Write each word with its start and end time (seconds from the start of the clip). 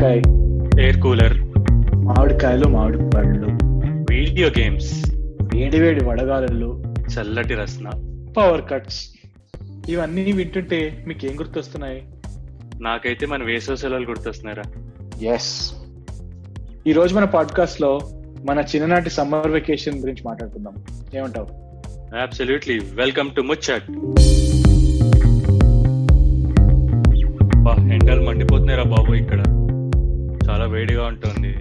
ఆవకాయ 0.00 0.18
air 0.82 1.00
cooler 1.00 1.40
మామిడికాయలు 1.94 2.68
మామిడి 2.68 2.98
పళ్ళు 2.98 3.46
వీడియో 4.10 4.48
గేమ్స్ 4.48 5.10
వేడి 5.54 5.80
వేడి 5.80 6.04
వడగాలలు. 6.04 6.82
చల్లటి 6.98 7.54
రసన. 7.54 7.88
పవర్ 8.36 8.62
కట్స్ 8.70 9.08
ఇవన్నీ 9.88 10.32
వింటుంటే 10.32 11.04
మీకు 11.08 11.26
ఏం 11.26 11.38
గుర్తొస్తున్నాయి? 11.38 12.02
నాకైతే 12.80 13.26
మన 13.26 13.42
వేసవ 13.44 13.74
సెలవులు 13.74 14.06
గుర్తొస్తున్నారా 14.06 14.62
ఎస్ 15.34 15.72
ఈ 16.86 16.92
రోజు 16.92 17.14
మన 17.14 17.24
పాడ్కాస్ట్లో 17.24 18.00
మన 18.44 18.58
చిన్ననాటి 18.58 19.10
సమ్మర్ 19.10 19.48
వెకేషన్ 19.48 19.98
గురించి 19.98 20.22
మాట్లాడుకుందాం. 20.26 20.74
ఏమంటావు? 21.18 21.48
అబ్సల్యూట్లీ 22.16 22.78
వెల్కమ్ 22.78 23.30
టు 23.36 23.40
ముచ్చట్ 23.40 23.90
ఎండలు 27.92 28.22
మండిపోతున్నాయిరా 28.26 28.84
బాబు 28.84 29.12
ఇక్కడ. 29.14 29.59
చాలా 30.50 30.66
వేడిగా 30.66 31.06
ఉంటుంది. 31.06 31.52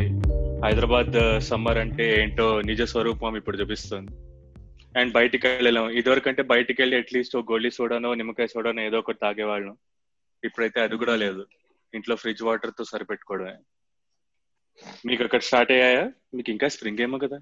హైదరాబాద్ 0.65 1.41
సమ్మర్ 1.41 1.77
అంటే 1.77 2.21
ఏంటో 2.21 2.61
నిజ 2.61 2.81
స్వరూపం 2.81 3.37
ఇప్పుడు 3.37 3.57
చూపిస్తుంది. 3.57 4.11
అండ్ 4.99 5.13
బయటికి 5.13 5.47
వెళ్ళలేం 5.47 5.89
ఇదివరకంటే 5.89 6.43
బయటికి 6.43 6.81
వెళ్ళి 6.81 6.97
అట్లీస్ట్ 6.97 7.35
ఒక 7.35 7.51
గోళీ 7.51 7.71
సోడానో 7.71 8.13
నిమ్మకాయ 8.13 8.47
సోడానో 8.47 8.81
ఏదో 8.81 8.97
ఒకటి 8.97 9.19
తాగేవాళ్ళం. 9.21 9.77
ఇప్పుడైతే 10.43 10.81
అది 10.81 10.95
కూడా 10.95 11.15
లేదు. 11.15 11.47
ఇంట్లో 11.93 12.15
ఫ్రిడ్జ్ 12.15 12.43
వాటర్తో 12.43 12.83
సరిపెట్టుకోవడమే. 12.83 13.55
మీకు 15.05 15.23
అక్కడ 15.23 15.39
స్టార్ట్ 15.39 15.71
అయ్యాయా? 15.71 16.11
మీకు 16.33 16.51
ఇంకా 16.51 16.67
స్ప్రింగ్ 16.67 16.99
ఏమో 16.99 17.17
కదా. 17.17 17.39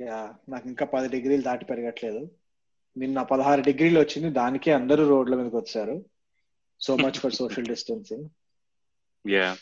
యా 0.00 0.34
నాకు 0.48 0.68
ఇంకా 0.68 0.86
పది 0.86 1.08
డిగ్రీలు 1.08 1.42
దాటి 1.42 1.64
పెరగట్లేదు. 1.64 2.30
నిన్న 2.96 3.22
పదహారు 3.22 3.60
డిగ్రీలు 3.60 4.00
వచ్చింది. 4.00 4.30
దానికే 4.30 4.72
అందరూ 4.72 5.08
రోడ్ల 5.08 5.34
మీదకి 5.34 5.56
వచ్చారు. 5.56 6.04
So 6.80 6.96
much 6.96 7.12
for 7.12 7.32
social 7.32 7.66
distancing. 7.66 8.28
Yeah. 9.28 9.56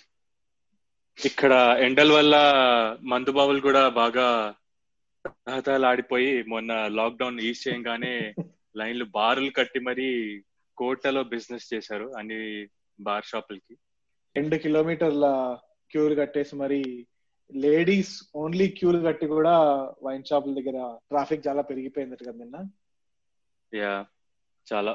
ఇక్కడ 1.19 1.53
ఎండల 1.81 2.13
వల్ల 2.13 2.35
మందు 3.03 3.31
బావులు 3.31 3.61
కూడా 3.61 3.89
బాగా 3.89 4.27
ఆడిపోయి 5.91 6.43
మొన్న 6.43 6.73
లాక్డౌన్ 6.89 7.41
ఈజ్ 7.41 7.69
చేయగానే 7.69 8.35
లైన్లు 8.77 9.05
బారులు 9.05 9.51
కట్టి 9.51 9.81
మరి 9.81 10.09
కోటలో 10.77 11.23
బిజినెస్ 11.25 11.75
చేశారు 11.75 12.07
అన్ని 12.19 12.39
బార్ 13.01 13.25
షాపులకి. 13.25 13.75
రెండు 14.37 14.57
కిలోమీటర్ల 14.57 15.27
క్యూలు 15.91 16.15
కట్టేసి 16.15 16.57
మరి 16.57 17.07
లేడీస్ 17.55 18.13
ఓన్లీ 18.35 18.69
క్యూలు 18.69 18.99
కట్టి 19.07 19.27
కూడా 19.27 19.55
వైన్ 20.03 20.25
షాపుల 20.25 20.55
దగ్గర 20.55 20.79
ట్రాఫిక్ 21.09 21.47
చాలా 21.49 21.63
పెరిగిపోయింది 21.63 22.17
కదా 22.17 22.33
నిన్న. 22.33 22.57
యా 23.73 23.93
చాలా. 24.67 24.95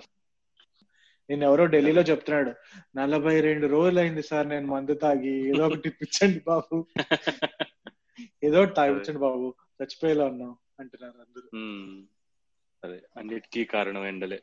నేను 1.30 1.44
ఎవరో 1.45 1.66
ఢిల్లీలో 1.66 2.02
చెప్తున్నాడు 2.02 2.52
నలభై 2.97 3.42
రెండు 3.42 3.67
రోజులు 3.67 4.00
అయింది 4.00 4.23
సార్ 4.23 4.47
నేను 4.47 4.67
మందు 4.67 4.94
తాగి 4.94 5.33
ఏదో 5.50 5.66
ఒకటి 5.66 5.88
ఇప్పించండి 5.88 6.39
బాబు. 6.45 6.78
ఏదో 8.44 8.61
ఒకటి 8.61 8.75
తాగిపించండి 8.75 9.20
బాబు 9.20 9.48
చచ్చిపోయేలా 9.80 10.25
ఉన్నాం 10.25 10.58
అంటున్నారు 10.80 11.17
అందరూ. 11.22 11.48
అదే 12.83 13.00
అన్నిటికీ 13.17 13.66
కారణం 13.66 14.05
ఎండలే. 14.05 14.39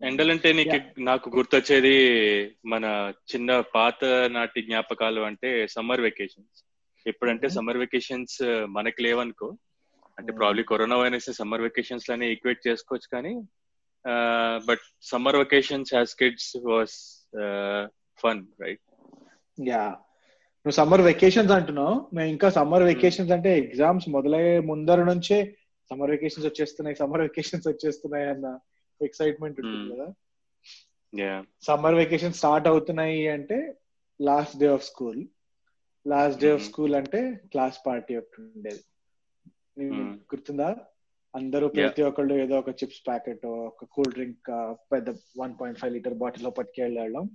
ఎండలంటే 0.00 0.52
నీకు 0.52 1.00
నాకు 1.00 1.30
గుర్తొచ్చేది 1.36 1.94
మన 2.66 2.84
చిన్న 3.34 3.60
పాత 3.60 4.04
నాటి 4.28 4.62
జ్ఞాపకాలు 4.62 5.20
అంటే 5.20 5.66
సమ్మర్ 5.66 6.00
వెకేషన్స్. 6.00 6.58
ఎప్పుడంటే 7.06 7.48
సమ్మర్ 7.48 7.76
వెకేషన్స్ 7.76 8.42
మనకి 8.68 9.02
లేవనుకో 9.02 9.48
అంటే 10.18 10.32
ప్రాబ్లీ 10.32 10.62
కరోనా 10.62 10.96
వైరస్ 10.96 11.30
సమ్మర్ 11.30 11.60
వెకేషన్స్లోనే 11.60 12.26
ఈక్వేట్ 12.32 12.66
చేసుకోవచ్చు 12.68 13.08
కానీ 13.12 13.32
but 14.66 14.84
summer 15.02 15.36
vacations 15.36 15.94
has 15.94 16.14
kids 16.14 16.56
was 16.66 16.96
fun 18.22 18.42
right 18.60 18.82
yeah 19.68 19.84
నువ్వు 20.66 20.76
సమ్మర్ 20.76 21.00
వెకేషన్స్ 21.00 21.52
అంటున్నావు. 21.52 21.94
మేము 22.14 22.28
ఇంకా 22.28 22.48
సమ్మర్ 22.50 22.82
వెకేషన్స్ 22.82 23.32
అంటే 23.32 23.58
ఎగ్జామ్స్ 23.58 24.08
మొదలయ్యే 24.08 24.60
ముందర 24.60 25.04
నుంచే 25.04 25.38
సమ్మర్ 25.90 26.10
వెకేషన్స్ 26.10 26.46
వచ్చేస్తున్నాయి 26.46 26.96
సమ్మర్ 26.96 27.20
వెకేషన్స్ 27.20 27.68
వచ్చేస్తున్నాయి 27.68 28.26
అన్న 28.28 28.58
ఎక్సైట్మెంట్ 29.02 29.60
ఉంటుంది 29.60 29.96
కదా. 29.96 30.08
సమ్మర్ 31.62 31.94
వెకేషన్ 31.94 32.32
స్టార్ట్ 32.32 32.68
అవుతున్నాయి 32.68 33.28
అంటే 33.28 33.58
last 34.20 34.56
day 34.58 34.66
of 34.66 34.84
school 34.84 35.22
last 36.06 36.40
day 36.40 36.50
of 36.52 36.62
school 36.62 36.94
అంటే 36.94 37.20
క్లాస్ 37.52 37.78
పార్టీ 37.86 38.16
ఒకటి 38.16 38.42
ఉండేది. 38.42 38.82
గుర్తుందా? 40.34 40.68
అందరూ 41.36 41.66
ప్రతి 41.76 42.02
ఒక్కళ్ళు 42.02 42.34
ఏదో 42.44 42.58
ఒక 42.58 42.70
చిప్స్ 42.80 43.02
ప్యాకెట్ 43.06 43.44
ఒక 43.68 43.84
కూల్ 43.94 44.12
డ్రింక్ 44.12 44.48
పెద్ద 44.92 45.08
వన్ 45.38 45.54
పాయింట్ 45.60 45.80
ఫైవ్ 45.80 45.94
లీటర్ 45.94 46.14
బాటిల్లో 46.14 46.50
పట్టుకెళ్ళాం 46.50 47.26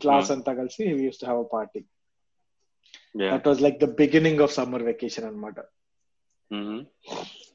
క్లాస్ 0.00 0.30
అంతా 0.30 0.52
కలిసి 0.54 0.84
used 1.04 1.20
to 1.20 1.26
have 1.26 1.40
a 1.44 1.48
party 1.52 1.80
that 3.24 3.46
was 3.48 3.62
like 3.62 3.78
the 3.78 3.88
beginning 3.96 4.42
of 4.42 4.54
summer 4.54 4.82
vacation 4.82 5.26
అనమాట 5.26 5.58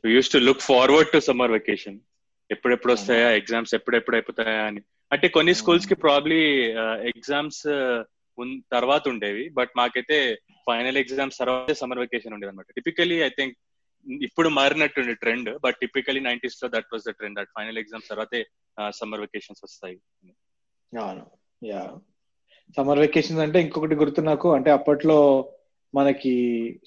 used 0.10 0.30
to 0.30 0.38
look 0.48 0.64
forward 0.64 1.12
to 1.12 1.20
summer 1.20 1.52
vacation 1.52 2.00
ఎప్పుడెప్పుడు 2.50 2.94
వస్తాయా 2.94 3.28
ఎగ్జామ్స్ 3.32 3.74
ఎప్పుడెప్పుడు 3.76 4.16
అయిపోతాయా 4.16 4.64
అని. 4.66 4.82
అంటే 5.12 5.28
కొన్ని 5.28 5.54
స్కూల్స్కి 5.54 5.96
ప్రాబ్లీ 5.96 6.40
ఎగ్జామ్స్ 7.12 7.62
తర్వాత 8.72 9.04
ఉండేవి 9.10 9.50
బట్ 9.50 9.72
మాకైతే 9.78 10.18
ఫైనల్ 10.68 10.98
ఎగ్జామ్స్ 10.98 11.38
తర్వాత 11.38 11.72
సమ్మర్ 11.72 12.00
వెకేషన్ 12.00 12.34
ఉండేది 12.34 12.52
అనమాట 12.52 12.72
టిపికలీ 12.76 13.18
ఐ 13.24 13.30
థింక్ 13.30 13.56
ఇప్పుడు 14.10 14.50
మారినట్టుండే 14.50 15.14
trend 15.14 15.60
but 15.60 15.76
typically 15.76 16.20
నైన్టీస్లో 16.20 16.70
that 16.70 16.86
was 16.94 17.04
the 17.08 17.10
trend. 17.10 17.40
That 17.40 17.50
final 17.58 17.78
exams 17.78 18.10
తర్వాతే 18.10 18.48
సమ్మర్ 18.90 19.20
వెకేషన్స్ 19.20 19.62
వస్తాయి. 19.64 20.02
అవును. 21.00 21.26
యా. 21.66 21.96
సమ్మర్ 22.78 23.00
వెకేషన్స్ 23.00 23.42
అంటే 23.42 23.62
ఇంకొకటి 23.62 23.96
గుర్తు 23.96 24.22
నాకు 24.22 24.54
అంటే 24.54 24.72
అప్పట్లో 24.72 25.50
మనకి 25.96 26.34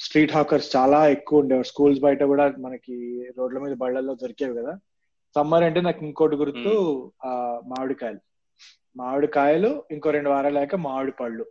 స్ట్రీట్ 0.00 0.32
హాకర్స్ 0.32 0.76
చాలా 0.76 1.08
ఎక్కువ 1.08 1.40
ఉండేవారు. 1.40 1.66
స్కూల్స్ 1.66 2.00
బయట 2.00 2.22
కూడా 2.22 2.54
మనకి 2.58 3.24
రోడ్ల 3.38 3.58
మీద 3.58 3.76
బళ్ళల్లో 3.76 4.14
దొరికేవి 4.14 4.56
కదా. 4.56 4.78
సమ్మర్ 5.34 5.64
అంటే 5.64 5.80
నాకు 5.80 6.04
ఇంకోటి 6.04 6.36
గుర్తు 6.36 7.12
ఆ 7.24 7.60
మామిడికాయలు. 7.64 8.18
మామిడికాయలు 8.96 9.84
ఇంకో 9.90 10.10
రెండు 10.10 10.30
వారాలు 10.30 10.54
లేక 10.54 10.74
మామిడి 10.74 11.12
పళ్ళు. 11.12 11.46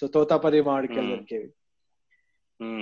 సో 0.00 0.06
తోతాపరి 0.06 0.62
మామిడికాయలు 0.62 1.08
దొరికేవి. 1.10 1.50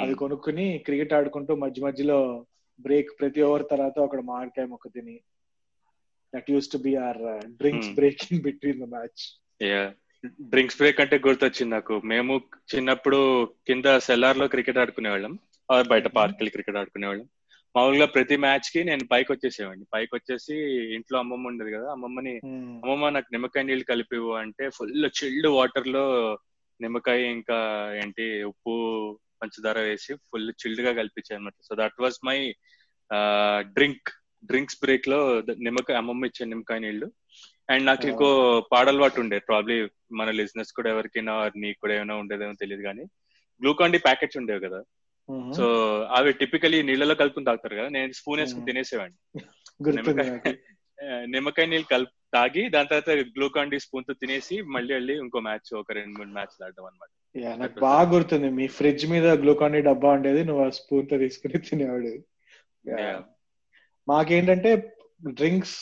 అవి 0.03 0.15
కొనుక్కుని 0.15 0.79
క్రికెట్ 0.79 1.13
ఆడుకుంటూ 1.13 1.57
మధ్య 1.57 1.83
మధ్యలో 1.85 2.47
బ్రేక్ 2.81 3.11
ప్రతి 3.21 3.41
ఓవర్ 3.43 3.65
తర్వాత 3.71 3.99
ఒక 3.99 4.21
మామిడికాయ 4.21 4.67
మొక్క 4.67 4.89
తిని 4.89 5.17
that 6.33 6.51
used 6.51 6.73
to 6.73 6.79
be 6.79 6.97
our 6.97 7.21
drinks 7.61 7.91
break 7.95 8.25
in 8.33 8.43
between 8.43 8.81
the 8.81 8.89
match 8.97 9.25
drinks 10.53 10.77
break 10.77 11.01
అంటే 11.01 11.17
గుర్తొచ్చింది 11.19 11.73
నాకు. 11.75 11.95
మేము 12.05 12.33
చిన్నప్పుడు 12.73 13.19
కింద 13.67 13.85
సెల్లార్లో 13.99 14.49
క్రికెట్ 14.49 14.79
ఆడుకునేవాళ్ళం. 14.79 15.35
బయట 15.93 16.07
పార్క్ 16.17 16.37
వెళ్ళి 16.37 16.51
క్రికెట్ 16.51 16.77
ఆడుకునేవాళ్ళం. 16.77 17.27
మామూలుగా 17.75 18.07
ప్రతి 18.07 18.37
మ్యాచ్కి 18.37 18.85
నేను 18.85 19.05
పైకి 19.13 19.33
వచ్చేసేవాడిని. 19.33 19.87
పైకి 19.95 20.13
వచ్చేసి 20.15 20.55
ఇంట్లో 20.97 21.19
అమ్మమ్మ 21.19 21.49
ఉండేది 21.49 21.73
కదా 21.73 21.89
అమ్మమ్మని 21.91 22.35
అమ్మమ్మ 22.83 23.09
నాకు 23.09 23.29
నిమ్మకాయ 23.33 23.65
నీళ్ళు 23.65 23.85
కలిపివు 23.85 24.31
అంటే 24.43 24.65
ఫుల్ 24.77 25.11
చిల్డ్ 25.19 25.49
వాటర్లో 25.49 26.05
నిమ్మకాయ 26.81 27.21
ఇంకా 27.37 27.59
ఏంటి 28.03 28.27
ఉప్పు 28.43 28.75
పంచదార 29.43 29.79
వేసి 29.79 30.15
ఫుల్ 30.15 30.51
చిల్డ్గా 30.51 30.93
కల్పించాయి 30.93 31.37
అనమాట 31.37 31.55
so 31.63 31.75
that 31.75 32.03
was 32.03 32.27
my 32.27 32.55
drink 33.61 34.11
drinks 34.45 34.77
బ్రేక్లో 34.83 35.41
నిమ్మకాయ 35.41 35.97
అమ్మమ్మ 35.97 36.25
ఇచ్చే 36.25 36.47
నిమ్మకాయ 36.47 36.79
నీళ్ళు 36.79 37.13
అండ్ 37.71 37.87
నాకు 37.87 38.07
ఇంకో 38.07 38.61
పాడలవాటు 38.73 39.21
ఉండే. 39.21 39.39
ప్రాబ్లీ 39.39 39.89
మన 40.13 40.31
లిజినెస్ 40.31 40.73
కూడా 40.73 40.91
ఎవరికైనా 40.91 41.51
నీకు 41.57 41.81
కూడా 41.81 41.95
ఏమైనా 41.95 42.17
ఉండేదేమో 42.17 42.53
తెలియదు 42.53 42.83
కానీ 42.83 43.03
గ్లూకాన్ 43.63 43.93
డి 43.93 43.99
ప్యాకెట్స్ 43.99 44.37
ఉండేవి 44.37 44.61
కదా. 44.61 44.83
సో 45.57 45.65
అవి 46.15 46.33
టిపికలీ 46.33 46.83
నీళ్ళలో 46.83 47.15
కలుపుకుని 47.15 47.47
తాగుతారు 47.47 47.77
కదా. 47.77 47.89
నేను 47.89 48.13
స్పూన్ 48.13 48.41
వేసుకుని 48.41 48.67
తినేసేవాడిని. 48.67 49.45
నిమ్మకాయ 51.31 51.67
నీళ్ళు 51.67 51.87
కలుపు 51.87 52.20
తాగి 52.33 52.63
దాని 52.69 52.89
తర్వాత 52.91 53.09
గ్లూకాన్ 53.37 53.73
డి 53.73 53.79
స్పూన్తో 53.85 54.13
తినేసి 54.21 54.57
మళ్ళీ 54.75 54.93
వెళ్ళి 54.95 55.15
ఇంకో 55.23 55.39
మ్యాచ్ 55.47 55.71
ఒక 55.81 55.93
రెండు 55.93 56.15
మూడు 56.19 56.33
మ్యాచ్ 56.33 56.55
ఆడడం 56.61 56.85
అనమాట 56.85 57.11
నాకు 57.61 57.81
బాగా 57.85 58.07
గుర్తుంది. 58.13 58.49
మీ 58.59 58.67
ఫ్రిడ్జ్ 58.77 59.05
మీద 59.11 59.27
గ్లూకాన్ 59.43 59.75
డి 59.75 59.81
డబ్బా 59.89 60.11
ఉండేది 60.17 60.41
నువ్వు 60.45 60.63
ఆ 60.65 60.71
స్పూన్తో 60.79 61.17
తీసుకుని 61.23 61.59
తినేవాడు 61.67 62.13
మాకేంటంటే 64.09 64.71
డ్రింక్స్ 65.35 65.79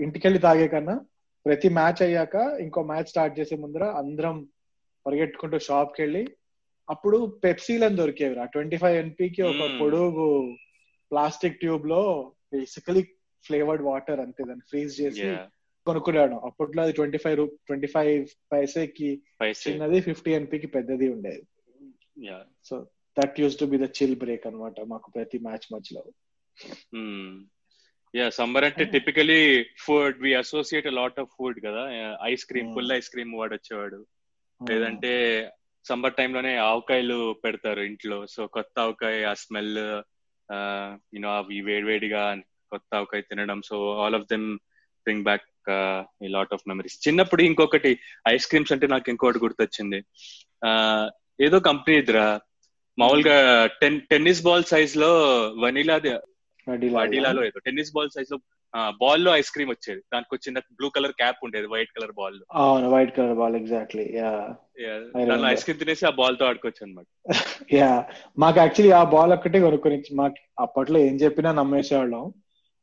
ఇంటికెళ్ళి 0.00 0.40
తాగే 0.40 0.68
కన్నా 0.68 0.94
ప్రతి 1.46 1.68
మ్యాచ్ 1.78 2.02
అయ్యాక 2.02 2.34
ఇంకో 2.60 2.82
మ్యాచ్ 2.84 3.10
స్టార్ట్ 3.10 3.38
చేసే 3.38 3.56
ముందర 3.56 3.84
అందరం 4.00 4.36
పరిగెట్టుకుంటూ 5.06 5.58
షాప్కి 5.66 6.00
వెళ్ళి 6.02 6.22
అప్పుడు 6.88 7.18
పెప్సీలని 7.42 7.96
దొరికేవి 7.96 8.34
రా. 8.34 8.44
ట్వంటీ 8.46 8.76
ఫైవ్ 8.76 8.96
ఎన్పీకి 8.96 9.42
ఒక 9.50 9.66
పొడుగు 9.80 10.28
ప్లాస్టిక్ 11.10 11.60
ట్యూబ్లో 11.60 12.00
బేసికలీ 12.52 13.02
ఫ్లేవర్డ్ 13.46 13.84
వాటర్ 13.88 14.20
అంతే 14.24 14.42
దాన్ని 14.48 14.66
ఫ్రీజ్ 14.70 14.94
చేసి 15.00 15.28
కొనుక్కునేవాడు 15.86 16.36
అప్పట్లో 16.48 16.80
అది 16.82 16.92
ట్వంటీ 16.98 17.18
ఫైవ్ 17.24 17.40
ట్వంటీ 17.66 17.88
ఫైవ్ 17.94 18.20
పైసేకి 18.52 19.08
చిన్నది 19.62 19.98
ఫిఫ్టీ 20.00 20.30
ఎన్పీకి 20.38 20.68
పెద్దది 20.76 21.08
ఉండేది. 21.14 21.42
So 22.68 22.74
that 23.16 23.40
used 23.40 23.58
to 23.60 23.66
be 23.72 23.78
the 23.82 23.88
chill 23.98 24.16
break 24.22 24.46
అనమాట 24.50 24.86
మాకు 24.92 25.10
ప్రతి 25.16 25.38
మ్యాచ్ 25.46 25.66
మధ్యలో. 25.74 26.04
యా 28.14 28.26
సమ్మర్ 28.38 28.64
అంటే 28.64 28.84
typically 28.94 29.42
food 29.84 30.18
we 30.24 30.32
associate 30.40 30.88
lot 31.00 31.20
of 31.20 31.34
food 31.38 31.58
కదా. 31.66 31.84
Ice 32.30 32.46
cream 32.50 32.72
full 32.74 32.92
ice 32.98 33.12
cream 33.14 33.34
వాడు 33.40 33.54
వచ్చేవాడు 33.54 34.00
లేదంటే 34.60 35.12
సమ్మర్ 35.84 36.16
టైంలోనే 36.18 36.52
ఆవకాయలు 36.70 37.18
పెడతారు 37.44 37.80
ఇంట్లో. 37.90 38.18
సో 38.34 38.40
కొత్త 38.56 38.74
ఆవకాయ 38.84 39.16
ఆ 39.30 39.34
స్మెల్ 39.44 39.76
యూనో 41.14 41.30
అవి 41.38 41.58
వేడివేడిగా 41.68 42.22
కొత్త 42.74 42.90
ఆవకాయ 43.00 43.22
తినడం. 43.30 43.60
So 43.70 43.76
all 44.04 44.16
of 44.20 44.30
them 44.32 44.46
bring 45.06 45.26
back 45.28 45.46
ఈ 46.24 46.30
లాట్ 46.36 46.54
ఆఫ్ 46.56 46.66
మెమరీస్. 46.70 46.96
చిన్నప్పుడు 47.06 47.42
ఇంకొకటి 47.50 47.92
ఐస్ 48.32 48.48
క్రీమ్స్ 48.50 48.74
అంటే 48.74 48.86
నాకు 48.94 49.08
ఇంకోటి 49.14 49.44
గుర్తొచ్చింది. 49.44 50.00
ఏదో 51.46 51.58
కంపెనీ 51.68 51.96
ఇదిరా. 52.02 52.26
మామూలుగా 52.98 53.36
టెన్ 53.80 54.00
టెన్నిస్ 54.10 54.42
బాల్ 54.46 54.66
సైజ్లో 54.72 55.12
వనీలా 55.62 55.96
వనీలాలో 56.96 57.40
ఏదో 57.48 57.58
టెన్నిస్ 57.64 57.94
బాల్ 57.96 58.12
సైజ్లో 58.16 58.36
బాల్లో 59.00 59.30
ఐస్ 59.40 59.50
క్రీమ్ 59.54 59.72
వచ్చేది. 59.72 60.00
దానికి 60.12 60.32
వచ్చిన 60.34 60.60
బ్లూ 60.78 60.88
కలర్ 60.94 61.14
క్యాప్ 61.20 61.42
ఉండేది 61.46 61.68
వైట్ 61.72 61.92
కలర్ 61.96 62.14
బాల్. 62.20 62.38
అవును 62.62 62.86
వైట్ 62.94 63.12
కలర్ 63.16 63.36
బాల్ 63.40 63.56
ఎగ్జాక్ట్లీ 63.60 64.04
దానిలో 64.14 65.48
ఐస్ 65.52 65.64
క్రీమ్ 65.66 65.80
తినేసి 65.82 66.04
ఆ 66.10 66.12
బాల్తో 66.20 66.46
ఆడుకోవచ్చు 66.48 66.84
అనమాట 66.86 67.06
యా 67.78 67.90
మాకు 68.38 68.58
యాక్చువల్లీ 68.62 68.92
ఆ 69.00 69.02
బాల్ 69.14 69.34
ఒక్కటే 69.36 69.60
కొనుక్కొని 69.66 69.98
మాకు 70.22 70.40
అప్పట్లో 70.64 70.98
ఏం 71.08 71.16
చెప్పినా 71.22 71.52
నమ్మేసేవాళ్ళం. 71.60 72.24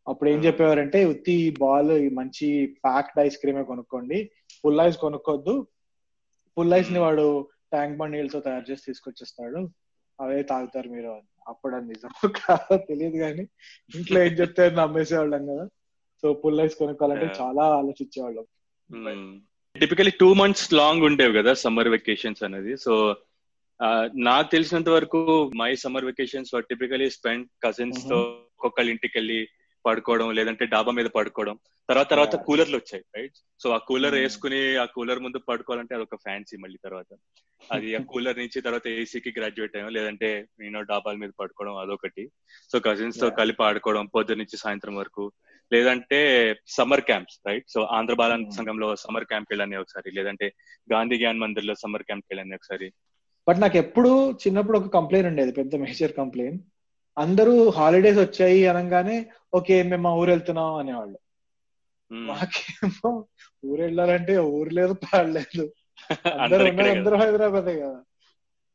అప్పుడు 0.07 0.30
ఏం 0.30 0.39
చెప్పేవారంటే 0.45 1.06
ఉత్తి 1.06 1.36
బాల్ 1.59 2.09
మంచి 2.09 2.48
ప్యాక్డ్ 2.86 3.19
ఐస్ 3.19 3.38
క్రీమే 3.38 3.63
కొనుక్కోండి. 3.63 4.31
ఫుల్ 4.63 4.80
ఐస్ 4.80 4.98
కొనుక్కోద్దు. 4.98 5.68
ఫుల్ 6.57 6.74
ఐస్ని 6.74 7.00
వాడు 7.00 7.48
ట్యాంక్ 7.71 7.98
బండ్ 7.98 8.15
నీళ్ళతో 8.15 8.39
తయారు 8.39 8.71
చేసి 8.71 8.81
తీసుకొచ్చేస్తాడు. 8.88 9.69
అవే 10.21 10.44
తాగుతారు 10.44 10.89
మీరు. 10.89 11.21
అప్పుడు 11.48 11.75
అది 11.75 11.88
నిజం 11.88 12.31
కాదో 12.38 12.77
తెలియదు 12.77 13.18
కానీ 13.18 13.44
ఇంట్లో 13.95 14.24
ఏం 14.24 14.33
చెప్తే 14.33 14.69
నమ్మేసేవాళ్ళం 14.69 15.45
కదా. 15.45 15.65
సో 16.21 16.39
ఫుల్ 16.44 16.59
ఐస్ 16.62 16.75
కొనుక్కోవాలంటే 16.75 17.27
చాలా 17.42 17.63
ఆలోచించేవాళ్ళం. 17.77 18.45
టిపికలీ 19.80 20.12
టూ 20.19 20.33
మంత్స్ 20.33 20.74
లాంగ్ 20.74 21.03
ఉండేవి 21.03 21.38
కదా 21.38 21.53
సమ్మర్ 21.53 21.88
వెకేషన్స్ 21.88 22.44
అనేది. 22.44 22.77
సో 22.77 23.15
నాకు 24.15 24.51
తెలిసినంత 24.51 24.89
వరకు 24.89 25.51
my 25.56 25.75
summer 25.75 26.06
vacations 26.06 26.51
typically 26.69 27.09
spend 27.09 27.48
కజిన్స్తో 27.63 28.18
ఒక్కొక్కళ్ళ 28.19 28.89
ఇంటికి 28.89 29.18
వెళ్ళి 29.18 29.48
పడుకోవడం 29.86 30.31
లేదంటే 30.31 30.66
డాబా 30.66 30.92
మీద 30.92 31.06
పడుకోవడం. 31.06 31.60
తర్వాత 31.89 32.10
తర్వాత 32.10 32.36
కూలర్లు 32.36 32.78
వచ్చాయి 32.78 33.04
రైట్ 33.18 33.33
సో 33.63 33.69
ఆ 33.69 33.78
కూలర్ 33.78 34.13
వేసుకుని 34.13 34.75
ఆ 34.75 34.86
కూలర్ 34.86 35.19
ముందు 35.19 35.38
పడుకోవాలంటే 35.38 35.95
అదొక 35.95 36.16
ఫ్యాన్సీ 36.16 36.57
మళ్ళీ 36.57 36.80
తర్వాత. 36.86 37.18
అది 37.72 37.95
ఆ 37.95 38.00
కూలర్ 38.10 38.38
నుంచి 38.38 38.62
తర్వాత 38.62 38.88
ఏసీకి 38.88 39.33
గ్రాడ్యుయేట్ 39.38 39.75
అయ్యాం 39.75 39.94
లేదంటే 39.94 40.48
నేను 40.60 40.81
డాబాల 40.81 41.16
మీద 41.16 41.30
పడుకోవడం 41.39 41.75
అదొకటి. 41.75 42.31
సో 42.72 42.80
కజిన్స్తో 42.80 43.30
కలిపి 43.30 43.63
ఆడుకోవడం 43.63 44.06
పొద్దు 44.06 44.33
నుంచి 44.33 44.57
సాయంత్రం 44.57 44.95
వరకు. 44.95 45.31
లేదంటే 45.74 46.19
summer 46.68 47.01
camps 47.01 47.39
right 47.48 47.66
so 47.69 47.81
Andhra 47.81 48.13
Bala 48.13 48.44
సంఘంలో 48.57 48.95
సమ్మర్ 48.95 49.25
క్యాంప్ 49.25 49.48
వెళ్ళాను 49.51 49.81
ఒకసారి 49.81 50.12
లేదంటే 50.12 50.54
గాంధీ 50.94 51.18
జ్ఞాన్ 51.18 51.39
మందిర్లో 51.39 51.75
సమ్మర్ 51.75 52.04
క్యాంప్ 52.04 52.25
వెళ్ళాను 52.30 52.56
ఒకసారి. 52.56 52.94
బట్ 53.48 53.62
నాకు 53.62 53.77
ఎప్పుడు 53.77 54.31
చిన్నప్పుడు 54.31 54.77
ఒక 54.77 54.88
కంప్లైంట్ 54.88 55.27
ఉండేది 55.27 55.51
పెద్ద 55.51 55.75
మేజర్ 55.75 56.13
కంప్లైంట్ 56.13 56.63
అందరూ 57.18 57.54
హాలిడేస్ 57.78 58.19
వచ్చాయి 58.22 58.62
అనగానే 58.72 59.18
ఓకే 59.54 59.75
మేము 59.84 60.04
మా 60.04 60.12
ఊరు 60.16 60.31
వెళ్తున్నాం 60.31 60.75
అనేవాళ్ళు. 60.81 61.18
మాకేమో 62.12 63.10
ఊరు 63.63 63.81
వెళ్ళాలంటే 63.81 64.34
ఊరు 64.54 64.72
లేదు 64.80 64.94
పాడలేదు 65.06 65.66
అందరూ 66.44 66.63
అందరూ 66.94 67.16
హైదరాబాదే 67.22 67.74
కదా. 67.81 68.00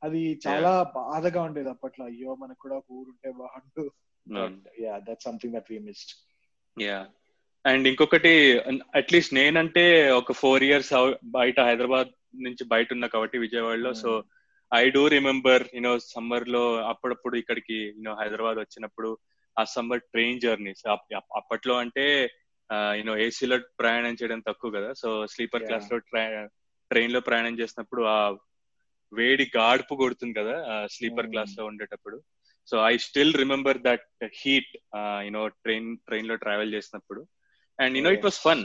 అది 0.02 0.20
చాలా 0.44 0.72
బాధగా 0.96 1.40
ఉండేది 1.42 1.70
అప్పట్లో. 1.74 2.04
అయ్యో 2.10 2.30
మనకు 2.42 2.60
కూడా 2.64 2.76
ఒక 2.76 2.88
ఊరు 2.98 3.08
ఉంటే 3.12 3.30
బాగుండు. 3.40 3.84
Yeah 4.84 4.94
that 5.06 5.24
something 5.26 5.54
that 5.56 5.70
we 5.72 5.78
missed 5.88 6.12
yeah 6.76 6.98
and 7.64 7.86
ఇంకొకటి 7.90 8.32
అట్లీస్ట్ 9.00 9.32
నేనంటే 9.34 9.84
ఒక 10.20 10.32
ఫోర్ 10.40 10.64
ఇయర్స్ 10.64 10.90
బయట 11.38 11.58
హైదరాబాద్ 11.68 12.10
నుంచి 12.46 12.64
బయట 12.72 12.88
ఉన్నా 12.92 13.06
కాబట్టి 13.06 13.36
విజయవాడలో. 13.38 13.92
So 14.02 14.10
I 14.72 14.84
do 14.90 15.02
remember 15.08 15.64
you know 15.74 15.92
సమ్మర్లో 15.98 16.62
అప్పుడప్పుడు 16.90 17.36
ఇక్కడికి 17.36 17.76
యూనో 17.96 18.14
హైదరాబాద్ 18.14 18.58
వచ్చినప్పుడు 18.58 19.10
ఆ 19.56 19.64
సమ్మర్ 19.64 20.02
ట్రైన్ 20.12 20.40
జర్నీస్ 20.40 20.82
అప్పట్లో 21.40 21.74
అంటే 21.84 22.06
యూనో 22.98 23.16
ఏసీలో 23.16 23.56
ప్రయాణం 23.80 24.14
చేయడం 24.20 24.40
తక్కువ 24.40 24.70
కదా. 24.70 24.90
సో 24.92 25.26
స్లీపర్ 25.26 25.64
క్లాస్లో 25.66 25.98
ట్రైన్లో 26.90 27.20
ప్రయాణం 27.20 27.54
చేసినప్పుడు 27.60 28.02
ఆ 28.16 28.18
వేడి 29.12 29.44
గాడుపు 29.56 29.94
కొడుతుంది 29.94 30.34
కదా 30.40 30.56
స్లీపర్ 30.94 31.30
క్లాస్లో 31.32 31.64
ఉండేటప్పుడు. 31.66 32.18
So 32.68 32.76
I 32.84 32.94
still 33.06 33.34
remember 33.34 33.78
that 33.78 34.06
heat 34.40 34.72
you know 35.26 35.42
train 35.48 35.90
ట్రైన్లో 36.08 36.36
ట్రావెల్ 36.44 36.74
చేసినప్పుడు. 36.74 37.20
And 37.78 37.96
you know 37.98 38.12
it 38.16 38.24
was 38.24 38.40
fun 38.46 38.64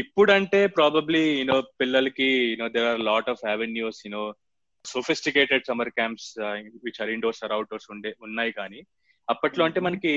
ఇప్పుడంటే 0.00 0.66
ప్రాబబ్లీ 0.78 1.22
యూనో 1.38 1.58
పిల్లలకి 1.80 2.28
you know 2.50 2.68
there 2.68 2.88
are 2.92 3.00
lot 3.10 3.30
of 3.34 3.44
avenues 3.54 4.00
you know 4.06 4.24
sophisticated 4.86 5.66
summer 5.66 5.90
camps 5.90 6.28
which 6.84 7.00
are 7.02 7.10
indoors 7.10 7.42
or 7.44 7.52
outdoors 7.52 7.88
ఉండే 7.90 8.12
ఉన్నాయి 8.20 8.52
కానీ 8.52 8.80
అప్పట్లో 9.28 9.62
అంటే 9.64 9.80
మనకి 9.80 10.14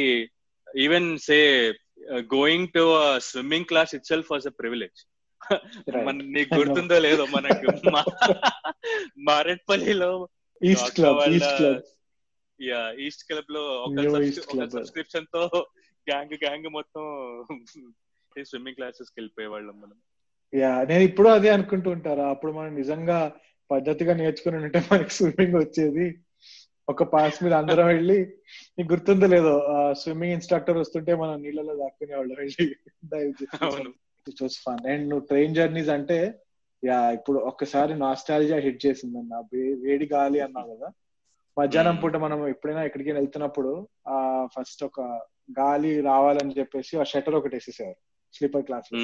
even 0.68 1.10
say 1.20 1.38
going 2.34 2.70
to 2.70 2.84
swimming 3.30 3.66
class 3.66 3.94
itself 4.06 4.32
was 4.32 4.48
a 4.48 4.56
privilege 4.60 5.00
మన 6.06 6.16
నీకు 6.34 6.50
గుర్తుందో 6.56 6.98
లేదో 7.00 7.24
మనకి 7.28 7.68
మారేట్పల్లిలో 9.30 10.12
east 10.62 10.92
club 10.96 11.20
east 11.30 11.56
club 11.58 11.82
yeah 12.60 12.82
east 12.98 13.26
క్లబ్లో 13.28 13.64
ఒక 13.84 14.06
సబ్స్క్రిప్షన్తో 14.70 15.44
గ్యాంగ్ 16.08 16.38
గ్యాంగ్ 16.44 16.70
మొత్తం 16.70 17.04
స్విమ్మింగ్ 18.46 18.76
క్లాసెస్కి 18.76 19.16
వెళ్ళిపోయేవాళ్ళం 19.20 19.76
మనం. 19.82 19.96
యా 20.54 20.72
నేను 20.84 21.04
ఇప్పుడు 21.04 21.30
అదే 21.30 21.50
అనుకుంటూ 21.50 21.90
ఉంటారా? 21.92 22.26
అప్పుడు 22.30 22.52
మనం 22.52 22.72
నిజంగా 22.76 23.18
పద్ధతిగా 23.70 24.14
నేర్చుకుని 24.14 24.58
ఉంటే 24.60 24.80
మనకి 24.92 25.14
స్విమ్మింగ్ 25.14 25.56
వచ్చేది. 25.56 26.08
ఒక 26.88 27.04
పాస్ 27.14 27.38
మీద 27.44 27.54
అందరం 27.54 27.88
వెళ్ళి 27.88 28.20
నీకు 28.78 28.90
గుర్తుందో 28.94 29.28
లేదో 29.28 29.54
స్విమ్మింగ్ 29.94 30.34
ఇన్స్ట్రక్టర్ 30.34 30.78
వస్తుంటే 30.78 31.16
మనం 31.16 31.36
నీళ్ళలో 31.44 31.76
దాక్కునే 31.76 32.16
వాళ్ళు. 32.16 32.34
వెళ్ళి 32.34 32.68
డైవ్ 33.06 33.34
ఫన్ 34.66 34.88
అండ్ 34.92 35.06
నువ్వు 35.10 35.26
ట్రైన్ 35.26 35.56
జర్నీస్ 35.56 35.90
అంటే 35.90 36.18
యా 36.84 36.98
ఇప్పుడు 37.12 37.40
ఒక్కసారి 37.40 37.94
నాస్టాలజియా 37.96 38.60
హిట్ 38.60 38.86
చేసిందన్న 38.86 39.42
వేడి 39.84 40.06
గాలి 40.14 40.40
అన్నావు 40.40 40.70
కదా. 40.76 40.90
మధ్యాహ్నం 41.58 41.96
పూట 41.96 42.16
మనం 42.16 42.40
ఎప్పుడైనా 42.48 42.84
ఎక్కడికి 42.84 43.12
వెళ్తున్నప్పుడు 43.12 43.72
ఆ 44.08 44.18
ఫస్ట్ 44.56 44.84
ఒక 44.84 45.00
గాలి 45.60 45.92
రావాలని 46.02 46.56
చెప్పేసి 46.60 46.94
ఆ 46.98 47.04
షటర్ 47.04 47.36
ఒకటి 47.36 47.56
వేసేసారు 47.56 47.98
స్లీపర్ 48.34 48.64
క్లాస్లో 48.64 49.00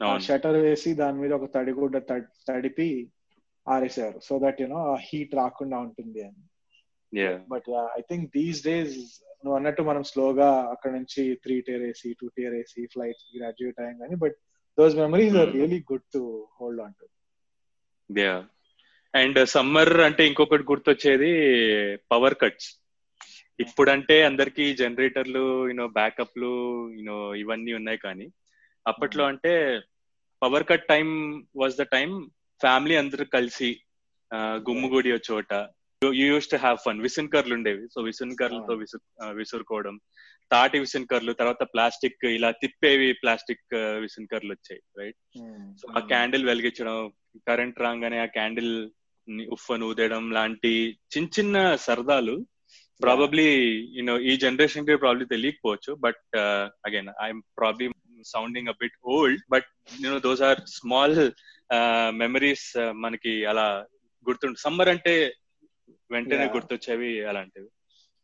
ఆ 0.00 0.12
షటర్ 0.26 0.58
వేసి 0.64 0.90
దాని 0.94 1.18
మీద 1.20 1.32
ఒక 1.32 1.48
తడిగుడ్డ 1.54 1.96
తడిపి 2.48 2.88
ఆరేసారు. 3.66 4.20
So 4.22 4.38
that 4.38 4.60
you know 4.60 4.96
heat 5.00 5.34
రాకుండా 5.34 5.78
ఉంటుంది 5.78 6.22
అని. 6.22 6.42
But 7.48 7.68
I 7.98 8.00
think 8.00 8.30
these 8.36 8.64
days 8.64 8.94
నువ్వు 9.44 9.56
అన్నట్టు 9.56 9.82
మనం 9.82 10.02
స్లోగా 10.02 10.48
అక్కడ 10.70 10.90
నుంచి 10.90 11.34
three 11.34 11.60
tier 11.60 11.82
AC 11.82 12.12
two 12.20 12.28
tier 12.28 12.54
AC 12.54 12.86
flight 12.86 13.22
graduate 13.38 13.80
అయ్యాం 13.80 13.98
కానీ 13.98 14.14
but 14.14 14.36
those 14.78 14.96
memories 14.96 15.36
are 15.36 15.52
really 15.52 15.80
good 15.92 16.06
to 16.12 16.22
hold 16.60 16.82
on 16.82 16.94
to 17.00 17.06
yeah 18.10 18.34
and 19.14 19.46
summer 19.46 20.00
అంటే 20.00 20.26
ఇంకొకటి 20.26 20.62
గుర్తొచ్చేది 20.62 21.32
పవర్ 22.10 22.34
కట్స్ 22.34 22.68
ఇప్పుడంటే 23.60 24.22
అందరికి 24.22 24.74
జనరేటర్లు 24.74 25.44
యూనో 25.68 25.88
బ్యాకప్లు 25.88 26.52
యూనో 26.94 27.34
ఇవన్నీ 27.34 27.72
ఉన్నాయి 27.72 27.98
కానీ 27.98 28.26
అప్పట్లో 28.86 29.24
అంటే 29.24 29.52
power 30.42 30.68
cut 30.68 30.88
time 30.88 31.08
was 31.56 31.76
the 31.76 31.82
time 31.82 32.10
family 32.62 32.96
అందరూ 32.96 33.24
కలిసి 33.24 33.68
గుమ్ముగూడి 34.68 35.10
చోట. 35.30 35.52
You 36.02 36.12
use 36.12 36.50
to 36.50 36.56
have 36.56 36.78
fun. 36.84 37.00
విసున్కర్లు 37.00 37.54
ఉండేవి. 37.54 37.88
సో 37.94 38.02
విసున్కర్లతో 38.02 38.74
విసు 38.74 38.98
విసురుకోవడం. 39.30 39.96
తాటి 40.52 40.78
విసున్కర్లు 40.78 41.32
తర్వాత 41.32 41.62
ప్లాస్టిక్ 41.62 42.24
ఇలా 42.24 42.50
తిప్పేవి 42.50 43.12
ప్లాస్టిక్ 43.12 43.74
విసున్కర్లు 43.74 44.52
వచ్చాయి 44.52 44.80
రైట్ 44.98 45.20
సో 45.80 45.86
ఆ 45.96 46.00
క్యాండిల్ 46.00 46.44
వెలిగించడం 46.44 46.96
కరెంట్ 47.48 47.78
రాగానే 47.80 48.18
ఆ 48.18 48.24
క్యాండిల్ 48.24 48.90
ఉఫ్ఫను 49.50 49.86
ఊదేయడం 49.86 50.30
లాంటి 50.30 50.72
చిన్న 51.12 51.28
చిన్న 51.38 51.76
సరదాలు 51.76 52.34
ప్రాబబ్లీ 53.02 53.46
యూనో 53.96 54.18
ఈ 54.20 54.36
జనరేషన్కి 54.36 54.96
ప్రాబ్లీ 54.96 55.26
తెలియకపోవచ్చు 55.26 55.92
but 55.94 56.22
again 56.86 57.08
I'm 57.22 57.42
probably 57.58 57.88
sounding 58.26 58.68
a 58.68 58.72
bit 58.72 58.98
old 59.04 59.42
but 59.50 59.68
you know 60.04 60.18
those 60.18 60.42
are 60.42 60.60
small 60.66 61.16
memories 62.20 62.70
మనకి 63.04 63.32
అలా 63.50 63.66
గుర్తుండు. 64.26 64.56
సమ్మర్ 64.58 64.90
అంటే 64.94 65.14
వెంటనే 66.10 66.46
గుర్తొచ్చేవి 66.54 67.12
అలాంటివి. 67.30 67.68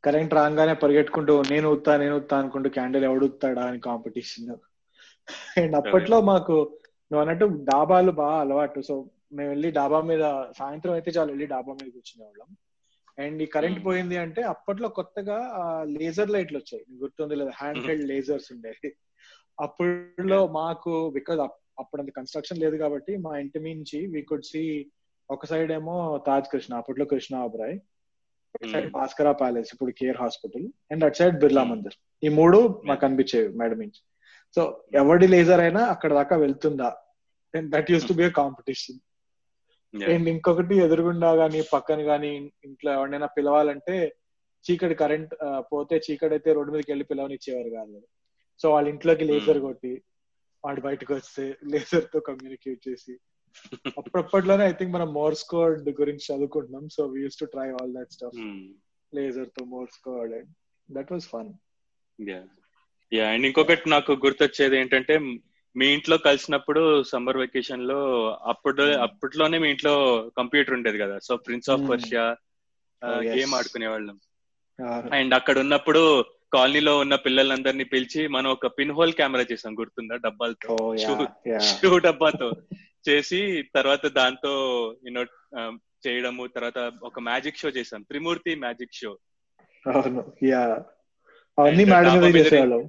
కరెంట్ 0.04 0.35
రాగానే 0.38 0.75
పరిగెట్టుకుంటూ 0.83 1.35
నేను 1.50 1.68
ఉత్తా 1.76 1.92
నేను 1.97 2.14
ఉత్తా 2.16 2.35
అనుకుంటూ 2.38 2.68
క్యాండిల్ 2.71 3.04
ఎవడుతాడా 3.04 3.62
అని 3.71 3.80
కాంపిటీషన్ 3.80 4.50
అండ్ 5.61 5.75
అప్పట్లో 5.76 6.18
మాకు 6.30 6.57
నువ్వు 7.11 7.23
అన్నట్టు 7.23 7.47
డాబాలు 7.71 8.12
బాగా 8.21 8.38
అలవాటు. 8.45 8.80
సో 8.88 8.95
మేము 9.33 9.49
వెళ్ళి 9.49 9.68
డాబా 9.71 9.99
మీద 10.11 10.25
సాయంత్రం 10.59 10.95
అయితే 10.99 11.11
చాలు 11.16 11.30
వెళ్ళి 11.30 11.47
డాబా 11.47 11.73
మీద 11.78 11.88
కూర్చునే 11.95 12.25
వాళ్ళం 12.25 12.50
అండ్ 13.18 13.40
ఈ 13.42 13.47
కరెంట్ 13.47 13.80
పోయింది 13.87 14.16
అంటే 14.16 14.40
అప్పట్లో 14.52 14.88
కొత్తగా 14.99 15.38
లేజర్ 15.97 16.30
లైట్లు 16.30 16.59
వచ్చాయి. 16.59 16.85
గుర్తుంది 17.02 17.37
లేదా 17.37 17.52
హ్యాండ్ 17.61 17.87
హెల్డ్ 17.88 18.09
లేజర్స్ 18.09 18.49
ఉండేవి. 18.54 18.90
అప్పుడులో 19.59 20.40
మాకు 20.59 20.92
బికాజ్ 21.11 21.40
అప్పుడు 21.78 22.02
అంత 22.02 22.11
కన్స్ట్రక్షన్ 22.11 22.58
లేదు 22.58 22.76
కాబట్టి 22.76 23.12
మా 23.16 23.32
ఇంటి 23.38 23.58
మించి 23.58 24.00
వీ 24.06 24.23
కుడ్ 24.23 24.44
సి 24.44 24.62
ఒక 25.30 25.47
సైడ్ 25.47 25.73
ఏమో 25.73 25.94
తాజ్ 26.26 26.47
కృష్ణ 26.52 26.75
అప్పట్లో 26.75 27.04
కృష్ణ 27.04 27.37
అబ్రాయ్ 27.42 27.76
సైడ్ 28.73 28.88
భాస్కర 28.92 29.32
ప్యాలెస్ 29.40 29.70
ఇప్పుడు 29.73 29.92
care 29.92 30.16
hospital 30.16 30.66
and 30.90 31.04
at 31.04 31.16
side 31.16 31.37
Birla 31.40 31.64
Mandir 31.64 31.97
ఈ 32.23 32.30
మూడు 32.38 32.58
మాకు 32.85 33.04
అనిపించేవి 33.06 33.49
మేడం 33.58 33.78
నుంచి 33.78 34.00
సో 34.56 34.62
ఎవరి 34.94 35.26
లేజర్ 35.26 35.61
అయినా 35.61 35.82
అక్కడ 35.85 36.11
దాకా 36.12 36.37
వెళ్తుందా? 36.37 36.88
That 37.54 37.90
use 37.90 38.08
to 38.08 38.12
be 38.12 38.26
competition 38.32 38.99
and 39.94 40.28
ఇంకొకటి 40.28 40.75
ఎదురుగుండా 40.76 41.32
గానీ 41.32 41.61
పక్కన 41.73 42.00
గానీ 42.08 42.30
ఇంట్లో 42.64 42.90
ఎవరినైనా 42.92 43.26
పిలవాలంటే 43.37 43.94
చీకటి 44.64 44.94
కరెంట్ 44.94 45.32
పోతే 45.73 45.97
చీకటి 45.99 46.35
అయితే 46.35 46.52
రోడ్డు 46.52 46.73
మీదకి 46.73 46.90
వెళ్ళి 46.90 47.04
పిలవనిచ్చేవారు 47.04 47.70
కాదు. 47.70 47.97
సో 48.61 48.66
వాళ్ళ 48.70 48.87
ఇంట్లోకి 48.88 49.25
లేజర్ 49.25 49.61
కొట్టి 49.61 49.92
వాడు 50.64 50.80
బయటకు 50.80 51.12
వస్తే 51.14 51.44
లేజర్తో 51.64 52.20
కమ్యూనికేట్ 52.20 52.80
చేసి. 52.88 53.14
అప్పట్లోనే 53.98 54.64
ఐ 54.64 54.72
థింక్ 54.72 54.92
మనం 54.92 55.08
మోర్స్ 55.14 55.44
కోడ్ 55.44 55.88
గురించి 56.00 56.24
చదువుకుంటున్నాం. 56.30 56.84
So 56.88 57.02
we 57.06 57.20
use 57.22 57.38
to 57.38 57.46
try 57.54 57.68
all 57.70 57.94
that 57.94 58.12
stuff 58.12 58.38
లేజర్తో 59.12 59.64
Morse 59.64 59.98
code 60.04 60.32
and 60.34 60.50
that 60.88 61.12
was 61.12 61.28
fun 61.28 61.50
yeah 63.12 63.26
and 63.30 63.46
ఇంకొకటి 63.46 63.90
నాకు 63.90 64.12
గుర్తొచ్చేది 64.24 64.76
ఏంటంటే 64.76 65.14
మీ 65.76 65.86
ఇంట్లో 65.94 66.16
కలిసినప్పుడు 66.18 66.82
సమ్మర్ 67.02 67.36
వెకేషన్లో 67.36 67.98
అప్పుడు 68.46 68.84
అప్పట్లోనే 69.06 69.58
మీ 69.58 69.68
ఇంట్లో 69.70 69.94
కంప్యూటర్ 70.36 70.74
ఉండేది 70.74 70.98
కదా. 70.98 71.18
So 71.18 71.32
prince 71.36 71.70
of 71.70 71.84
Persia 71.90 72.24
game 73.02 73.54
ఆడుకునే 73.54 73.86
వాళ్ళం 73.86 74.18
అండ్ 75.12 75.34
అక్కడ 75.34 75.56
ఉన్నప్పుడు 75.58 76.02
కాలనీలో 76.52 76.98
ఉన్న 76.98 77.14
పిల్లలందరినీ 77.14 77.84
పిలిచి 77.84 78.28
మనం 78.28 78.50
ఒక 78.50 78.66
పిన్ 78.66 78.90
హోల్ 78.90 79.12
కెమెరా 79.12 79.44
చేసాం 79.52 79.78
గుర్తుందా 79.78 80.16
డబ్బాలతో? 80.16 80.94
షూ 81.68 81.98
డబ్బాతో. 81.98 82.52
చేసి 83.08 83.68
తర్వాత 83.74 84.06
దాంతో 84.06 84.50
యూనో 85.06 85.24
చేయడము 86.06 86.46
తర్వాత 86.46 86.92
ఒక 87.02 87.20
మ్యాజిక్ 87.20 87.56
షో 87.56 87.68
చేసాం 87.68 88.02
త్రిమూర్తి 88.02 88.54
మ్యాజిక్ 88.54 88.94
షో 88.94 89.18
అన్ని 91.58 91.84
మేడం 91.84 92.36
చేసేవాళ్ళం. 92.36 92.88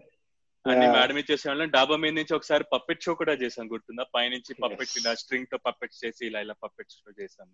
డాబా 1.69 1.95
మీద 1.95 2.13
నుంచి 2.13 2.35
ఒకసారి 2.35 2.63
పప్పెట్ 2.73 3.03
షో 3.03 3.13
కూడా 3.13 3.33
చేసాం 3.33 3.73
గుర్తుందా? 3.73 4.05
పైనుంచి 4.15 4.55
పప్పెట్ 4.63 4.99
ఇలా 4.99 5.15
స్ట్రింగ్తో 5.15 5.57
పప్పెట్ 5.57 6.05
చేసి 6.05 6.27
ఇలా 6.27 6.41
ఇలా 6.45 6.55
పప్పెట్ 6.63 6.91
షో 6.91 7.21
చేసాం 7.21 7.47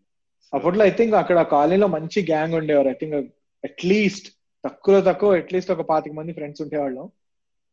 అప్పట్లో 0.54 0.86
ఐ 0.86 0.90
థింక్ 0.90 1.16
అక్కడ 1.16 1.48
కాలనీలో 1.54 1.88
మంచి 1.88 2.22
గ్యాంగ్ 2.22 2.54
ఉండేవారు. 2.54 2.88
ఐ 2.88 2.94
థింక్ 2.94 3.32
అట్లీస్ట్ 3.64 4.45
తక్కువ 4.66 5.02
తక్కువ 5.10 5.40
అట్లీస్ట్ 5.42 5.74
ఒక 5.76 5.84
పాతిక 5.92 6.14
మంది 6.20 6.38
ఫ్రెండ్స్ 6.38 6.64
ఉండేవాళ్ళం. 6.66 7.08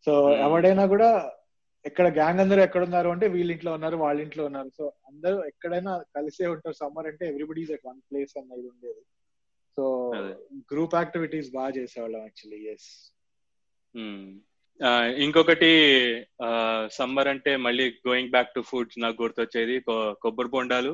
సో 0.07 0.13
ఎవడైనా 0.47 0.85
కూడా 0.95 1.09
ఎక్కడ 1.85 2.07
గ్యాంగ్ 2.19 2.43
అందరూ 2.43 2.61
ఎక్కడ 2.65 2.83
ఉన్నారు 2.89 3.09
అంటే 3.15 3.27
వీళ్ళ 3.35 3.51
ఇంట్లో 3.55 3.71
ఉన్నారు 3.77 3.97
వాళ్ళ 4.03 4.19
ఇంట్లో 4.25 4.43
ఉన్నారు. 4.49 4.71
సో 4.79 4.85
అందరూ 5.09 5.37
ఎక్కడైనా 5.51 5.93
కలిసే 6.17 6.47
ఉంటారు. 6.55 6.77
సమ్మర్ 6.83 7.09
అంటే 7.11 7.25
ఎవ్రీబడీస్ 7.31 7.73
ఎట్ 7.77 7.87
వన్ 7.89 8.01
ప్లేస్ 8.11 8.35
అన్నది 8.41 8.67
ఉండేది. 8.73 9.03
సో 9.77 9.85
గ్రూప్ 10.73 10.95
యాక్టివిటీస్ 11.01 11.49
బాగా 11.59 11.73
చేసేవాళ్ళం 11.79 12.23
యాక్చువల్లీ 12.27 12.61
ఎస్ 12.75 12.91
ఇంకొకటి 15.25 15.73
సమ్మర్ 16.99 17.31
అంటే 17.33 17.53
మళ్ళీ 17.67 17.87
గోయింగ్ 18.09 18.33
బ్యాక్ 18.35 18.55
టు 18.55 18.61
ఫుడ్స్ 18.69 19.01
నాకు 19.05 19.17
గుర్తొచ్చేది 19.23 19.77
కొబ్బరి 20.23 20.51
బొండాలు 20.55 20.93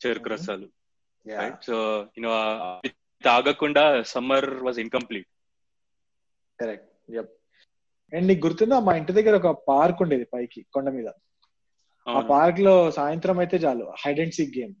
చెరుకు 0.00 0.30
రసాలు. 0.32 0.68
సో 1.68 1.76
యూనో 2.18 2.34
తాగకుండా 3.24 3.84
summer 4.14 4.48
was 4.66 4.80
incomplete 4.84 5.30
correct. 6.58 6.88
And 8.12 8.26
నీకు 8.28 8.42
గుర్తుందా 8.46 8.76
మా 8.86 8.92
ఇంటి 8.98 9.12
దగ్గర 9.18 9.34
ఒక 9.42 9.50
పార్క్ 9.68 10.00
ఉండేది 10.04 10.26
పైకి 10.34 10.60
కొండ 10.74 10.88
మీద. 10.96 11.08
ఆ 12.06 12.20
పార్క్లో 12.30 12.74
సాయంత్రం 12.96 13.36
అయితే 13.38 13.56
చాలు 13.64 13.84
hide 14.02 14.20
and 14.20 14.34
seek 14.34 14.56
game 14.58 14.74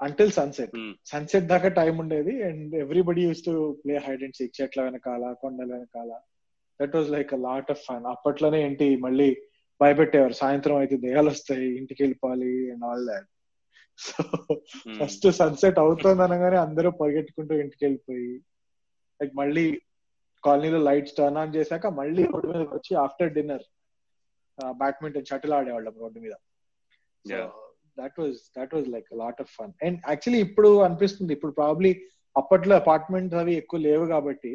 until 0.00 0.32
sunset 0.32 0.74
sunset 1.06 1.46
దాకా 1.46 1.68
టైం 1.78 1.94
ఉండేది 1.98 2.34
and 2.42 2.72
everybody 2.76 3.22
use 3.22 3.42
to 3.44 3.52
play 3.82 3.94
hide 4.06 4.22
and 4.22 4.36
seek 4.36 4.56
చెట్ల 4.58 4.80
వెనకాల 4.82 5.32
కొండల 5.42 5.68
వెనకాల. 5.74 6.10
That 6.80 6.94
was 6.96 7.10
like 7.10 7.32
lot 7.40 7.70
of 7.70 7.82
fun 7.84 8.06
అప్పట్లోనే 8.06 8.60
ఏంటి 8.66 8.88
మళ్ళీ 8.96 9.28
భయపెట్టేవారు 9.80 10.34
సాయంత్రం 10.34 10.76
అయితే 10.76 10.96
దేహాలు 11.06 11.30
వస్తాయి 11.30 11.68
ఇంటికి 11.76 12.00
వెళ్ళిపోవాలి 12.02 12.52
and 12.72 12.84
all 12.84 13.04
that 13.06 13.28
so 13.98 14.22
first 14.98 15.26
sunset 15.40 15.78
అవుతుంది 15.78 16.22
అనగానే 16.22 16.56
అందరూ 16.56 16.90
పరిగెట్టుకుంటూ 17.00 17.54
ఇంటికి 17.54 17.82
వెళ్ళిపోయి 17.84 18.30
లైక్ 19.20 19.34
మళ్ళీ 19.34 19.64
కాలనీలో 20.46 20.80
లైట్స్ 20.88 21.16
టర్న్ 21.18 21.38
ఆన్ 21.42 21.54
చేశాక 21.56 21.86
మళ్ళీ 22.00 22.22
రోడ్డు 22.32 22.48
మీద 22.52 22.62
వచ్చి 22.76 22.92
ఆఫ్టర్ 23.04 23.34
డిన్నర్ 23.36 23.64
బ్యాడ్మింటన్ 24.80 25.28
షటిల్ 25.30 25.54
ఆడేవాళ్ళం 25.58 25.94
రోడ్డు 26.02 26.18
మీద. 26.24 26.34
That 28.00 28.18
was 28.22 28.38
that 28.58 28.74
was 28.76 28.88
like 28.94 29.08
lot 29.22 29.40
of 29.44 29.52
fun 29.58 29.72
and 29.86 29.98
actually 30.10 30.40
ఇప్పుడు 30.48 30.70
అనిపిస్తుంది. 30.88 31.32
ఇప్పుడు 31.36 31.54
ప్రాబ్లీ 31.62 31.92
అప్పట్లో 32.36 32.74
అపార్ట్మెంట్స్ 32.82 33.38
అవి 33.40 33.54
ఎక్కువ 33.62 33.80
లేవు 33.88 34.04
కాబట్టి 34.14 34.52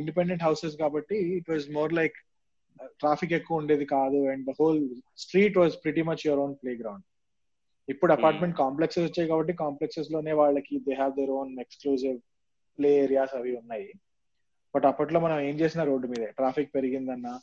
ఇండిపెండెంట్ 0.00 0.44
హౌసెస్ 0.48 0.76
కాబట్టి 0.82 1.16
it 1.38 1.48
was 1.52 1.66
more 1.78 1.94
like 2.00 2.18
traffic 3.00 3.34
ఎక్కువ 3.38 3.60
ఉండేది 3.62 3.86
కాదు 3.96 4.18
and 4.32 4.44
the 4.50 4.52
whole 4.60 4.78
street 5.24 5.56
was 5.62 5.74
pretty 5.84 6.02
much 6.10 6.22
your 6.26 6.42
own 6.44 6.54
playground 6.82 7.04
ఇప్పుడు 7.88 8.12
అపార్ట్మెంట్ 8.16 8.56
కాంప్లెక్సెస్ 8.62 9.06
వచ్చాయి 9.08 9.28
కాబట్టి 9.32 9.52
కాంప్లెక్సెస్లోనే 9.64 10.32
వాళ్ళకి 10.40 10.74
they 10.86 10.94
have 11.00 11.12
their 11.18 11.32
own 11.40 11.50
exclusive 11.64 12.16
play 12.78 12.90
areas 13.04 13.34
అవి 13.40 13.52
ఉన్నాయి. 13.62 13.88
బట్ 14.74 14.84
అప్పట్లో 14.84 15.20
మనం 15.20 15.40
ఏం 15.40 15.60
చేసినా 15.60 15.84
రోడ్డు 15.84 16.06
మీదే. 16.06 16.26
ట్రాఫిక్ 16.26 16.74
పెరిగిందన్నా 16.74 17.40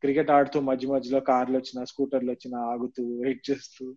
క్రికెట్ 0.00 0.30
ఆడుతూ 0.30 0.60
మధ్య 0.60 0.88
మధ్యలో 0.88 1.20
కార్లు 1.20 1.56
వచ్చినా 1.56 1.84
స్కూటర్లు 1.84 2.30
వచ్చినా 2.30 2.58
ఆగుతూ 2.58 3.02
వెయిట్ 3.22 3.50
చేస్తూ. 3.50 3.94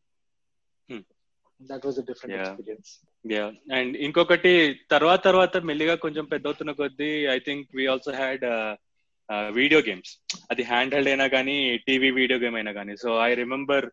దట్ 1.61 2.05
డిఫరెంట్ 2.05 2.35
ఎక్స్పీరియన్స్ 2.35 3.73
అండ్ 3.73 3.97
ఇంకొకటి 3.97 4.79
తర్వాత 4.91 5.23
తర్వాత 5.23 5.57
మెల్లిగా 5.57 5.95
కొంచెం 5.95 6.25
పెద్ద 6.25 6.45
అవుతున్న 6.45 6.71
కొద్దీ 6.71 7.25
I 7.25 7.39
think 7.39 7.75
we 7.75 7.85
also 7.85 8.11
had 8.11 8.45
video 9.53 9.79
games 9.79 10.17
అది 10.51 10.63
హ్యాండ్ 10.63 10.93
హెల్డ్ 10.93 11.09
అయినా 11.09 11.27
కానీ 11.27 11.77
టీవీ 11.77 12.11
వీడియో 12.11 12.39
గేమ్ 12.39 12.55
అయినా 12.55 12.71
కానీ 12.71 12.97
సో 12.97 13.17
ఐ 13.17 13.33
రిమెంబర్ 13.33 13.85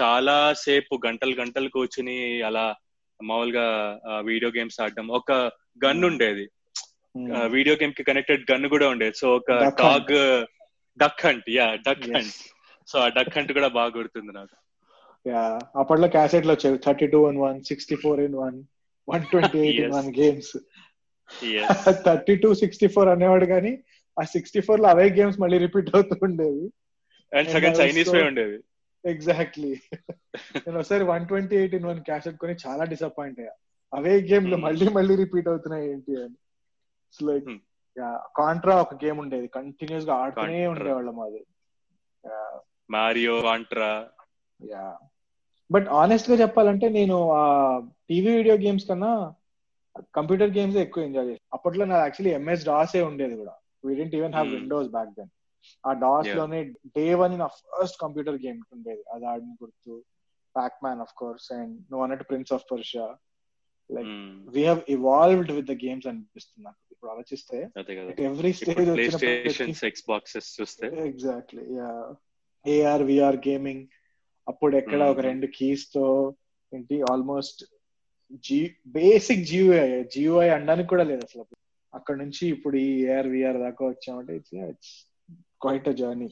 చాలా 0.00 0.52
సేపు 0.52 1.00
గంటలు 1.06 1.34
గంటలు 1.34 1.68
కూర్చుని 1.68 2.42
అలా 2.42 2.74
మామూలుగా 3.22 4.00
వీడియో 4.20 4.50
గేమ్స్ 4.50 4.80
ఆడడం. 4.80 5.08
ఒక 5.08 5.32
గన్ 5.84 6.04
ఉండేది. 6.04 6.48
వీడియో 7.54 7.74
గేమ్కి 7.80 8.08
కనెక్టెడ్ 8.08 8.44
గన్ 8.50 8.66
కూడా 8.74 8.86
ఉండేది 8.88 9.16
సో 9.22 9.28
ఒక 9.38 9.52
dog 9.80 10.14
duck 10.98 11.22
hunt 11.26 11.48
yeah 11.58 11.66
duck 11.86 12.06
hunt 12.08 12.34
so 12.88 12.96
ఆ 12.98 13.08
డక్ 13.18 13.34
హంట్ 13.36 13.52
కూడా 13.56 13.68
బాగా 13.78 13.92
గుర్తుంది 13.96 14.32
నాకు. 14.32 14.54
యా 15.26 15.42
అప్పట్లో 15.80 16.08
క్యాసెట్లు 16.08 16.52
వచ్చేవి 16.54 16.78
thirty 16.86 17.06
two 17.14 17.20
in 17.30 17.40
one 17.46 17.58
sixty 17.70 17.96
four 18.02 18.20
in 18.26 18.36
one 18.42 18.56
one 19.08 19.24
twenty 19.32 19.58
eight 19.64 19.80
in 19.82 19.94
one 19.98 20.10
games 20.20 20.52
thirty 22.06 22.34
two 22.42 22.50
sixty 22.54 22.88
four 22.94 23.08
అనేవాడు 23.08 23.46
కానీ 23.46 23.72
ఆ 24.16 24.24
సిక్స్టీ 24.34 24.60
ఫోర్లో 24.66 24.88
అవే 24.88 25.06
గేమ్స్ 25.18 25.38
మళ్ళీ 25.42 25.58
రిపీట్ 25.64 25.90
అవుతూ 25.94 26.16
ఉండేవి. 26.28 26.64
అండ్ 27.32 27.50
సగం 27.54 27.74
చైనీస్ 27.80 28.12
ఉండేవి. 28.22 28.58
ఎగ్జాక్ట్లీ 29.04 29.72
నేను 30.64 30.76
ఒకసారి 30.80 31.04
one 31.04 31.26
twenty 31.28 31.56
eight 31.60 31.74
in 31.78 31.88
one 31.90 32.00
cassette 32.08 32.38
కొని 32.38 32.54
చాలా 32.64 32.84
డిసప్పాయింట్ 32.92 33.38
అయ్యా. 33.42 33.54
అవే 33.92 34.14
గేమ్లో 34.30 34.56
మళ్ళీ 34.64 34.86
మళ్ళీ 34.96 35.14
రిపీట్ 35.22 35.48
అవుతున్నాయి 35.48 35.84
ఏంటి 35.92 36.12
అని. 36.22 36.36
లైక్ 37.14 37.48
కాంట్రా 38.38 38.74
ఒక 38.82 38.96
గేమ్ 39.04 39.18
ఉండేది. 39.22 39.46
కంటిన్యూస్గా 39.48 40.14
ఆడుతూనే 40.22 40.58
ఉండేవాళ్ళం 40.72 41.18
అది. 41.20 41.40
మారియో 42.90 43.34
కాంట్రా 43.48 43.90
యా 44.60 44.84
బట్ 45.70 45.88
ఆనెస్ట్గా 46.02 46.36
చెప్పాలంటే 46.36 46.86
నేను 46.98 47.16
ఆ 47.38 47.42
టీవీ 48.08 48.30
వీడియో 48.36 48.56
గేమ్స్ 48.64 48.86
కన్నా 48.88 49.10
కంప్యూటర్ 50.16 50.54
గేమ్స్ 50.56 50.76
ఎక్కువ 50.76 51.06
ఎంజాయ్ 51.08 51.28
చేస్తాను 51.28 51.54
అప్పట్లో 51.56 51.84
నాకు 51.84 52.02
యాక్చువల్లీ 52.04 52.32
ఎంఎస్ 52.38 52.66
డాస్ 52.66 52.94
ఏ 52.96 53.02
ఉండేది 53.02 53.34
కూడా. 53.36 53.54
We 53.84 53.92
didn't 53.94 54.16
even 54.18 54.34
have 54.34 54.48
Windows 54.54 54.90
back 54.90 55.12
then 55.18 55.30
ఆ 55.84 55.92
డాస్లోనే 56.04 56.60
డే 56.96 57.06
వన్ 57.14 57.34
నా 57.38 57.46
ఫస్ట్ 57.54 57.98
కంప్యూటర్ 58.00 58.38
గేమ్ 58.44 58.60
ఉండేది. 58.76 59.02
అది 59.14 59.26
ఆడిన 59.26 59.52
గుర్తు. 59.62 59.94
Pac 60.54 60.78
Man 60.84 61.00
of 61.00 61.14
course 61.16 61.48
and 61.52 61.74
నువ్వు 61.90 62.02
అన్నట్టు 62.04 62.24
prince 62.24 62.52
of 62.52 62.66
Persia 62.72 63.06
like 63.90 64.12
we 64.54 64.62
have 64.64 64.82
evolved 64.88 65.52
with 65.58 65.68
the 65.72 65.76
games 65.84 66.08
అనిపిస్తుంది 66.12 66.64
నాకు. 66.68 66.82
ఇప్పుడు 66.98 67.10
ఆలోచిస్తే 67.12 67.58
ఎవ్రీ 68.28 68.50
స్టేజ్ 68.52 69.84
ఎక్స్బాక్సెస్ 69.88 70.48
చూస్తే. 70.56 70.86
Exactly 71.10 71.64
yeah 71.76 71.90
AR 72.64 73.04
VR 73.10 73.38
gaming 73.46 73.84
అప్పుడు 74.46 74.74
ఎక్కడ 74.76 75.00
ఒక 75.12 75.20
రెండు 75.28 75.46
కీస్తో 75.58 76.04
ఏంటి 76.72 76.96
almost 77.12 77.60
G 78.44 78.58
basic 78.96 79.46
GUI 79.50 79.84
GUI 80.14 80.48
అనడానికి 80.48 80.88
కూడా 80.88 81.04
లేదు 81.04 81.22
అసలు. 81.28 81.44
అక్కడ 81.92 82.16
నుంచి 82.16 82.42
ఇప్పుడు 82.54 82.76
ఈ 82.78 82.90
ఏఆర్ 83.06 83.28
విఆర్ 83.28 83.58
దాకా 83.58 83.82
వచ్చామంటే 83.86 84.34
it's 84.40 84.92
quite 85.60 85.88
a 85.88 85.96
journey 86.00 86.30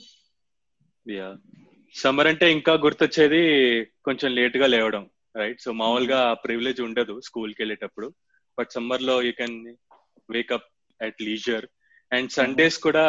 yeah 1.06 1.28
summer 1.94 2.30
అంటే 2.32 2.46
ఇంకా 2.52 2.72
గుర్తొచ్చేది 2.84 3.42
కొంచెం 4.04 4.30
లేట్గా 4.32 4.66
లేవడం 4.66 5.04
రైట్ 5.34 5.60
సో 5.60 5.72
మామూలుగా 5.80 6.20
ప్రివిలేజ్ 6.44 6.80
ఉండదు 6.80 7.14
స్కూల్కి 7.20 7.60
వెళ్ళేటప్పుడు. 7.62 8.08
బట్ 8.58 8.70
సమ్మర్లో 8.70 9.14
you 9.22 9.32
can 9.32 9.56
wake up 10.30 11.02
at 11.02 11.22
leisure 11.22 11.66
and 12.12 12.30
Sundays 12.30 12.78
కూడా 12.78 13.04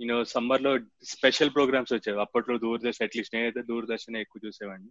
యూనో 0.00 0.24
సమ్మర్లో 0.24 0.78
స్పెషల్ 1.04 1.50
ప్రోగ్రామ్స్ 1.50 1.92
వచ్చేవి. 1.92 2.20
అప్పట్లో 2.20 2.58
దూరదర్శన్ 2.58 3.04
అట్లీస్ట్ 3.04 3.34
నేనైతే 3.34 3.62
దూరదర్శన్ 3.62 4.16
ఎక్కువ 4.16 4.46
చూసేవాడిని. 4.46 4.88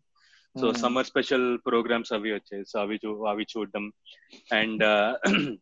సో. 0.60 0.74
సమ్మర్ 0.74 1.05
స్పెషల్ 1.05 1.57
ప్రోగ్రామ్స్ 1.65 2.13
అవి 2.13 2.34
వచ్చాయి 2.34 2.65
సో 2.65 2.79
అవి 2.79 3.00
అవి 3.29 3.46
చూడడం. 3.57 3.91
అండ్ 4.53 4.84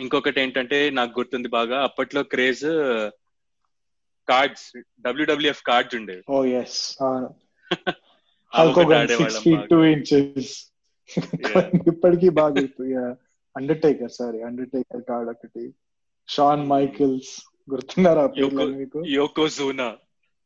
ఇంకొకటి 0.00 0.40
ఏంటంటే 0.40 0.90
నాకు 0.90 1.20
గుర్తుంది 1.20 1.48
బాగా 1.48 1.82
అప్పట్లో 1.82 2.22
క్రేజ్ 2.22 2.64
కార్డ్స్ 4.28 4.82
డబ్ల్యూడబ్ల్యూఎఫ్ 5.00 5.62
కార్డ్స్ 5.62 5.94
ఉండేవి. 5.94 6.22
ఓ 6.30 6.44
ఎస్ 6.44 6.96
Yeah. 11.08 11.68
ఇప్పటికీ 11.88 12.28
బాగా 12.28 13.16
అండర్టేకర్ 13.56 14.10
సారీ 14.10 14.40
అండర్టేకర్ 14.40 15.02
కార్డ్ 15.02 15.30
ఒకటి. 15.30 15.64
షాన్ 16.28 16.66
మైకిల్స్ 16.66 17.32
గుర్తున్నారా 17.72 18.22
ఆ 18.22 18.26
పేర్లు 18.26 18.60
Yoko- 18.60 18.76
మీకు 18.76 19.00
Yokozuna 19.10 19.88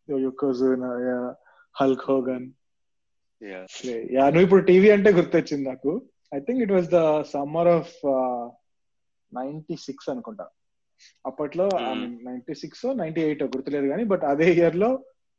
Yokozuna 0.09 0.91
Hulk 1.75 2.11
Hogan 2.11 2.47
yeah 4.13 4.25
నువ్వు 4.27 4.41
ఇప్పుడు 4.41 4.63
టీవీ 4.63 4.91
అంటే 4.91 5.11
గుర్తొచ్చింది 5.11 5.69
నాకు. 5.69 5.91
I 6.35 6.41
think 6.41 6.63
it 6.63 6.73
was 6.73 6.89
the 6.91 7.01
summer 7.23 7.69
of 7.69 7.95
ninety 9.33 9.77
six 9.77 10.09
అనుకుంటా. 10.09 10.47
అప్పట్లో. 11.27 11.67
నైన్టీ 12.25 12.55
సిక్స్ 12.55 12.87
నైన్టీ 12.97 13.21
ఎయిట్ 13.21 13.43
గుర్తులేదు 13.45 13.87
కానీ 13.87 14.05
బట్ 14.05 14.25
అదే 14.25 14.53
ఇయర్లో 14.53 14.91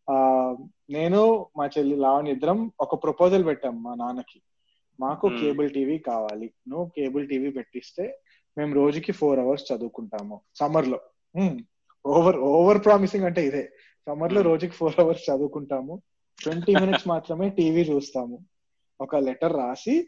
ఆ, 0.08 0.18
నేను 0.90 1.22
మా 1.58 1.68
చెల్లి 1.68 1.96
లావణ్ 1.96 2.28
ఇద్దరం 2.28 2.72
ఒక 2.80 3.04
ప్రపోజల్ 3.04 3.46
పెట్టాం 3.46 3.84
మా 3.84 3.96
నాన్నకి. 3.96 4.38
మాకు. 5.00 5.30
కేబుల్ 5.30 5.70
టీవీ 5.70 5.98
కావాలి. 5.98 6.54
నువ్వు 6.68 6.92
కేబుల్ 6.98 7.30
టీవీ 7.30 7.50
పెట్టిస్తే 7.51 8.20
మేము 8.58 8.75
రోజుకి 8.75 9.12
ఫోర్ 9.12 9.39
అవర్స్ 9.39 9.72
చదువుకుంటాము. 9.72 10.42
సమ్మర్లో 10.56 11.00
ఓవర్ 12.06 12.38
ఓవర్ 12.38 12.86
ప్రామిసింగ్ 12.86 13.24
అంటే 13.24 13.46
ఇదే. 13.46 13.70
సమ్మర్లో. 14.08 14.42
రోజుకి 14.42 14.72
ఫోర్ 14.72 15.00
అవర్స్ 15.00 15.30
చదువుకుంటాము. 15.30 16.01
ట్వంటీ 16.44 16.75
మినిట్స్ 16.75 17.08
మాత్రమే 17.08 17.50
టీవీ 17.50 17.82
చూస్తాము. 17.82 18.39
ఒక 19.01 19.16
లెటర్ 19.16 19.56
రాసి 19.56 20.08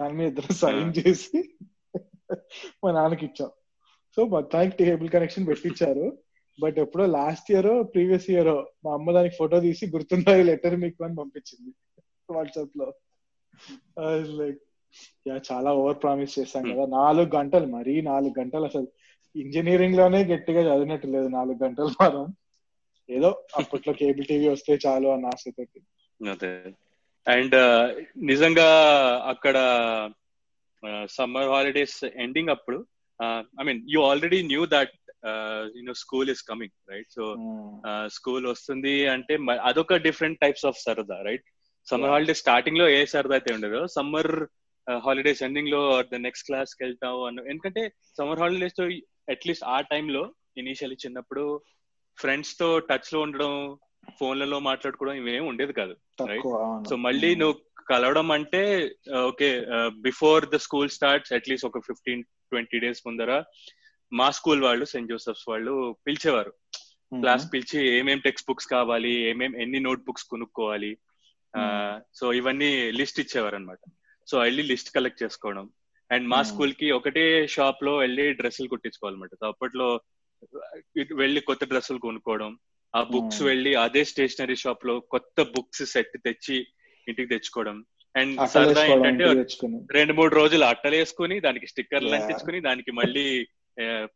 దాని 0.00 0.14
మీద 0.14 0.28
ఇద్దరు 0.28 0.52
సైన్ 0.52 0.94
చేసి 0.98 1.54
మా 2.84 2.92
నాన్నకి 2.92 3.26
ఇచ్చాం. 3.26 3.50
సో 4.16 4.24
మొత్తానికి 4.24 4.76
టేబుల్ 4.76 5.08
కనెక్షన్ 5.08 5.46
పెట్టించారు. 5.46 6.18
బట్ 6.62 6.78
ఎప్పుడో 6.78 7.06
లాస్ట్ 7.06 7.52
ఇయర్ 7.52 7.94
ప్రీవియస్ 7.94 8.30
ఇయర్ 8.30 8.48
మా 8.86 8.92
అమ్మ 8.92 9.12
దానికి 9.12 9.34
ఫోటో 9.38 9.60
తీసి 9.60 9.86
గుర్తుందా 9.86 10.36
ఈ 10.36 10.42
లెటర్ 10.42 10.76
మీకు 10.76 11.04
అని 11.04 11.14
పంపించింది 11.14 11.74
వాట్సాప్లో 12.30 12.92
లైక్ 14.38 14.60
యా 15.28 15.36
చాలా 15.52 15.70
ఓవర్ 15.74 16.02
ప్రామిస్ 16.02 16.38
చేశాం 16.38 16.64
కదా. 16.72 16.86
నాలుగు 16.86 17.28
గంటలు 17.36 17.66
మరీ 17.66 17.94
నాలుగు 18.02 18.34
గంటలు 18.40 18.64
అసలు 18.64 18.88
ఇంజనీరింగ్లోనే 19.36 20.24
గట్టిగా 20.24 20.60
చదివినట్టు 20.60 21.06
లేదు 21.06 21.28
నాలుగు 21.28 21.58
గంటలు 21.64 21.90
మాత్రం. 22.00 22.26
ఏదో 23.10 23.44
అప్పట్లో 23.56 23.92
కేబుల్ 23.94 24.26
టీవీ 24.26 24.48
వస్తే 24.48 24.78
చాలు 24.86 25.08
అన్న 25.08 25.26
ఆశతోటి. 25.26 25.80
అదే. 26.30 26.52
అండ్ 27.26 27.56
నిజంగా 28.24 28.68
అక్కడ 29.26 29.56
సమ్మర్ 31.10 31.48
హాలిడేస్ 31.48 32.04
ఎండింగ్ 32.04 32.48
అప్పుడు 32.48 32.78
I 33.60 33.64
mean 33.64 33.82
you 33.90 34.02
already 34.02 34.42
knew 34.42 34.66
that 34.66 34.94
you know 35.76 35.94
school 35.94 36.30
is 36.30 36.42
coming 36.42 36.76
right 36.90 37.10
so 37.10 37.24
school 38.06 38.46
వస్తుంది 38.46 38.94
అంటే 39.08 39.34
అదొక 39.62 39.96
డిఫరెంట్ 39.96 40.40
టైప్స్ 40.40 40.66
ఆఫ్ 40.66 40.80
సరదా 40.80 41.18
రైట్ 41.22 41.44
సమ్మర్. 41.88 42.10
హాలిడేస్ 42.12 42.42
స్టార్టింగ్లో 42.42 42.86
ఏ 42.90 43.00
సరదా 43.12 43.34
అయితే 43.36 43.50
ఉండదో 43.54 43.80
సమ్మర్ 43.94 44.30
హాలిడేస్ 44.86 45.42
ఎండింగ్లో 45.46 45.80
ద 46.10 46.20
నెక్స్ట్ 46.24 46.46
క్లాస్కి 46.48 46.80
వెళ్తాం 46.84 47.16
అన్న 47.24 47.44
ఎందుకంటే 47.50 47.82
సమ్మర్ 48.18 48.40
హాలిడేస్తో 48.42 48.84
అట్లీస్ట్ 49.34 49.66
ఆ 49.68 49.78
టైంలో 49.90 50.22
ఇనీషియల్లీ 50.56 50.98
చిన్నప్పుడు 51.02 51.44
ఫ్రెండ్స్తో 52.18 52.68
టచ్లో 52.88 53.18
ఉండడం 53.26 53.52
ఫోన్లలో 54.18 54.58
మాట్లాడుకోవడం 54.66 55.16
ఇవేం 55.20 55.44
ఉండేది 55.50 55.74
కాదు 55.74 55.94
అవును. 56.22 56.86
సో 56.88 56.94
మళ్ళీ 57.04 57.30
నువ్వు 57.40 57.56
కలవడం 57.88 58.28
అంటే 58.36 58.62
okay 59.28 59.48
before 60.02 60.42
the 60.50 60.58
school 60.66 60.90
starts 60.96 61.32
at least 61.36 61.68
ఒక 61.68 61.80
ఫిఫ్టీన్ 61.88 62.22
ట్వంటీ 62.50 62.78
డేస్ 62.84 63.00
ముందర 63.06 63.30
మా 64.12 64.28
స్కూల్ 64.38 64.62
వాళ్ళు 64.64 64.84
సెయింట్ 64.90 65.12
జోసెఫ్స్ 65.12 65.46
వాళ్ళు 65.50 65.74
పిలిచేవారు 66.06 66.52
Mhm. 67.12 67.22
క్లాస్ 67.22 67.42
పిలిచి 67.52 67.78
ఏమేం 67.96 68.20
టెక్స్ట్ 68.26 68.46
బుక్స్ 68.48 68.68
కావాలి 68.70 69.10
ఏమేం 69.30 69.52
ఎన్ని 69.62 69.80
నోట్ 69.86 70.04
బుక్స్ 70.06 70.26
కొనుక్కోవాలి 70.30 70.90
సో 72.14 72.24
ఇవన్నీ 72.38 72.70
లిస్ట్ 72.98 73.20
ఇచ్చేవారు 73.20 73.56
అనమాట 73.56 73.82
సో 74.28 74.36
వెళ్ళి 74.40 74.62
లిస్ట్ 74.70 74.90
కలెక్ట్ 74.94 75.22
చేసుకోవడం 75.22 75.64
అండ్ 76.10 76.26
మా 76.28 76.38
Hmm. 76.38 76.48
స్కూల్కి 76.48 76.86
ఒకటే 76.96 77.24
షాప్లో 77.52 77.92
వెళ్ళి 77.98 78.24
డ్రెస్సులు 78.38 78.68
కుట్టించుకోవాలన్నమాట 78.68 79.34
సో 79.34 79.46
అప్పట్లో 79.48 79.86
వెళ్ళి 81.20 81.40
కొత్త 81.48 81.64
డ్రెస్సులు 81.70 82.00
కొనుక్కోవడం 82.04 82.50
ఆ 82.94 83.02
బుక్స్ 83.12 83.38
Hmm. 83.38 83.48
వెళ్ళి 83.48 83.72
అదే 83.84 84.02
స్టేషనరీ 84.10 84.56
షాప్లో 84.62 84.94
కొత్త 85.14 85.42
బుక్స్ 85.54 85.82
సెట్ 85.92 86.16
తెచ్చి 86.26 86.56
ఇంటికి 87.06 87.30
తెచ్చుకోవడం 87.30 87.76
అండ్ 88.14 88.34
సరదా 88.54 88.82
ఏంటంటే 88.88 89.26
రెండు 89.94 90.12
మూడు 90.12 90.32
రోజులు 90.34 90.64
అట్టలు 90.66 90.96
వేసుకుని 90.96 91.36
దానికి 91.40 91.66
స్టిక్కర్లు. 91.70 92.10
అంటించుకుని 92.16 92.58
దానికి 92.66 92.92
మళ్ళీ 92.92 93.26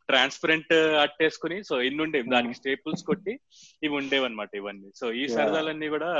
ట్రాన్స్పరెంట్ 0.06 0.72
అట్టేసుకుని 1.04 1.58
సో 1.68 1.76
ఇన్ని 1.82 2.02
ఉండేవి 2.02 2.26
Hmm. 2.26 2.34
దానికి 2.34 2.58
స్టేపుల్స్ 2.60 3.04
కొట్టి 3.04 3.34
ఇవి 3.82 3.94
ఉండేవన్నమాట 4.00 4.52
ఇవన్నీ 4.54 4.90
సో 5.00 5.06
ఈ. 5.12 5.24
సరదాలన్నీ 5.34 5.88
కూడా 5.94 6.10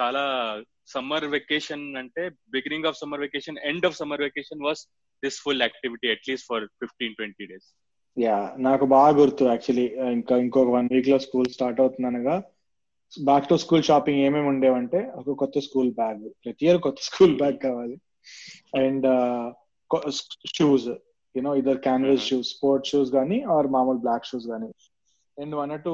చాలా 0.00 0.22
సమ్మర్ 0.86 1.24
వెకేషన్ 1.24 1.96
అంటే 1.96 2.28
beginning 2.28 2.86
of 2.86 2.98
summer 2.98 3.20
vacation 3.20 3.58
end 3.58 3.86
of 3.86 3.96
summer 3.96 4.20
vacation 4.20 4.64
was 4.64 4.82
this 5.22 5.40
full 5.44 5.62
activity 5.62 6.10
at least 6.10 6.46
for 6.46 6.64
fifteen 6.64 7.14
twenty 7.14 7.46
days. 7.46 7.68
Yeah 8.16 8.54
నాకు 8.58 8.84
బాగా 8.86 9.16
గుర్తు 9.16 9.44
యాక్చువల్లీ. 9.44 9.86
ఇంకా 10.12 10.36
ఇంకొక 10.36 10.68
వన్ 10.68 10.88
వీక్లో 10.92 11.18
స్కూల్ 11.18 11.48
స్టార్ట్ 11.48 11.80
అవుతుందనగా 11.80 12.42
బ్యాక్ 13.12 13.48
టు 13.48 13.54
స్కూల్ 13.54 13.82
షాపింగ్ 13.82 14.18
ఏమేమి 14.18 14.46
ఉండేవంటే 14.46 15.12
ఒక 15.14 15.30
కొత్త 15.30 15.58
స్కూల్ 15.58 15.90
బ్యాగ్ 15.92 16.22
ప్రతి 16.44 16.66
ఇయర్ 16.66 16.80
కొత్త 16.80 17.00
స్కూల్ 17.02 17.36
బ్యాగ్ 17.36 17.58
కావాలి. 17.58 17.96
And 18.76 19.06
shoes 20.56 20.88
you know 21.36 21.54
either 21.54 21.78
canvas 21.78 22.20
Mhm. 22.20 22.28
Shoes 22.28 22.48
sports 22.48 22.90
shoes 22.92 23.10
కానీ 23.10 23.42
ఆర్ 23.42 23.66
మామూలు 23.66 23.98
బ్లాక్ 23.98 24.26
షూస్ 24.26 24.46
కానీ 24.46 24.68
అండ్ 25.38 25.54
అన్నట్టు 25.56 25.92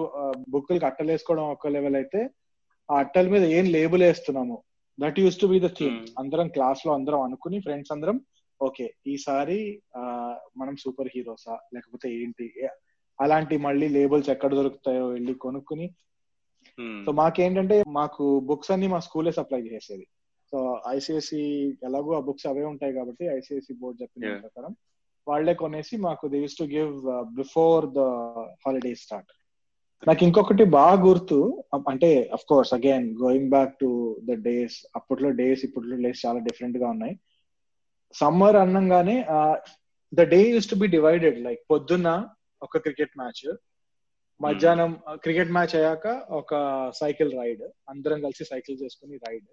బుక్కులకి 0.48 0.84
అట్టలు 0.84 1.10
వేసుకోవడం 1.10 1.44
ఒక 1.44 1.68
లెవెల్ 1.68 1.96
అయితే 1.96 2.20
ఆ 2.90 2.98
అట్టల 2.98 3.28
మీద 3.28 3.44
ఏం 3.58 3.66
లేబుల్ 3.66 4.02
వేస్తున్నాము. 4.02 4.56
That 4.98 5.18
use 5.20 5.40
to 5.40 5.46
be 5.46 5.58
the 5.60 5.68
theme 5.78 5.96
Hmm. 5.96 6.12
అందరం 6.18 6.48
క్లాస్లో 6.48 6.92
అందరం 6.94 7.20
అనుకుని 7.22 7.60
ఫ్రెండ్స్ 7.60 7.92
అందరం 7.92 8.16
ఓకే 8.60 8.86
ఈసారి 9.06 9.58
మనం 10.56 10.76
సూపర్ 10.76 11.10
హీరోసా 11.14 11.54
లేకపోతే 11.74 12.08
ఏంటి? 12.22 12.46
అలాంటి 13.18 13.56
మళ్ళీ 13.56 13.88
లేబుల్స్ 13.88 14.30
ఎక్కడ 14.30 14.54
దొరుకుతాయో 14.54 15.08
వెళ్ళి 15.08 15.34
కొనుక్కుని. 15.34 15.86
సో 17.06 17.12
మాకేంటంటే 17.12 17.76
మాకు 17.88 18.24
బుక్స్ 18.40 18.70
అన్ని 18.70 18.88
మా 18.88 18.98
స్కూలే 18.98 19.32
సప్లై 19.32 19.60
చేసేది. 19.62 20.06
సో 20.52 20.58
ఐసిఎస్సి 20.88 21.40
ఎలాగో 21.84 22.12
ఆ 22.18 22.20
బుక్స్ 22.20 22.46
అవే 22.46 22.64
ఉంటాయి 22.64 22.92
కాబట్టి 22.92 23.24
ఐసిఎస్సి 23.38 23.74
బోర్డు 23.74 24.02
చెప్పిన 24.02 24.24
Yeah. 24.26 24.40
ప్రకారం 24.40 24.72
వాళ్ళే 25.26 25.54
కొనేసి 25.54 25.96
మాకు 25.96 26.28
they 26.28 26.38
use 26.38 26.58
to 26.58 26.64
give 26.64 26.92
before 27.34 27.84
the 27.98 28.02
holiday 28.64 28.94
start 28.94 29.30
నాకు 30.02 30.22
ఇంకొకటి 30.24 30.64
బాగా 30.76 30.96
గుర్తు 31.02 31.38
అంటే 31.90 32.08
of 32.32 32.44
course 32.48 32.74
again 32.74 33.06
going 33.22 33.50
back 33.50 33.72
to 33.80 33.88
the 34.28 34.36
days 34.46 34.76
అప్పట్లో 34.96 35.30
డేస్ 35.40 35.62
ఇప్పట్లో 35.64 35.96
డేస్ 35.96 36.22
చాలా 36.26 36.38
డిఫరెంట్గా 36.38 36.86
ఉన్నాయి. 36.90 37.14
Summer 38.14 38.56
అన్నంగానే 38.56 39.16
the 40.12 40.22
day 40.34 40.40
use 40.50 40.70
to 40.70 40.74
be 40.74 40.86
divided 40.86 41.38
like 41.40 41.60
పొద్దున్న 41.70 42.08
ఒక 42.62 42.78
క్రికెట్ 42.78 43.18
మ్యాచ్ 43.18 43.44
మధ్యాహ్నం 44.40 44.92
క్రికెట్ 45.24 45.52
మ్యాచ్ 45.52 45.74
అయ్యాక 45.76 46.06
ఒక 46.30 46.52
సైకిల్ 47.00 47.32
రైడ్ 47.40 47.62
అందరం 47.88 48.20
కలిసి 48.20 48.44
సైకిల్ 48.44 48.78
చేసుకుని 48.82 49.16
రైడ్ 49.26 49.48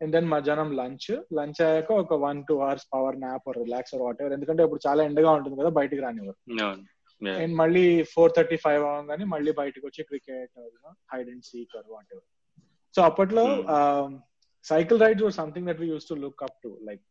అండ్ 0.00 0.12
దెన్ 0.12 0.28
మధ్యాహ్నం 0.28 0.70
లంచ్ 0.80 1.10
లంచ్ 1.34 1.60
అయ్యాక 1.62 1.90
ఒక 2.02 2.14
one 2.26 2.40
two 2.48 2.56
hours 2.58 2.86
power 2.94 3.20
nap 3.20 3.48
relax 3.58 3.94
whatever 4.22 4.32
ఎందుకంటే 4.32 4.64
ఇప్పుడు 4.64 4.84
చాలా 4.88 5.04
ఎండగా 5.04 5.30
ఉంటుంది 5.30 5.60
కదా 5.60 5.70
బయటికి 5.78 6.02
రానివ్వరు. 6.02 6.38
అండ్ 7.22 7.56
మళ్ళీ 7.56 8.02
ఫోర్ 8.02 8.32
థర్టీ 8.36 8.56
ఫైవ్ 8.56 8.84
అవ్వగానే 8.84 9.24
మళ్ళీ 9.24 9.52
బయటకు 9.52 9.86
వచ్చి 9.86 10.04
cricket 10.04 10.52
hide 11.12 11.28
and 11.28 11.44
seek 11.44 11.76
what 11.88 12.14
so 12.96 13.02
అప్పట్లో 13.02 13.64
cycle 14.64 15.00
rides 15.00 15.22
were 15.22 15.32
something 15.32 15.66
that 15.66 15.80
we 15.80 15.88
use 15.88 16.08
to 16.08 16.14
look 16.14 16.42
up 16.42 16.62
to 16.62 16.78
like 16.82 17.02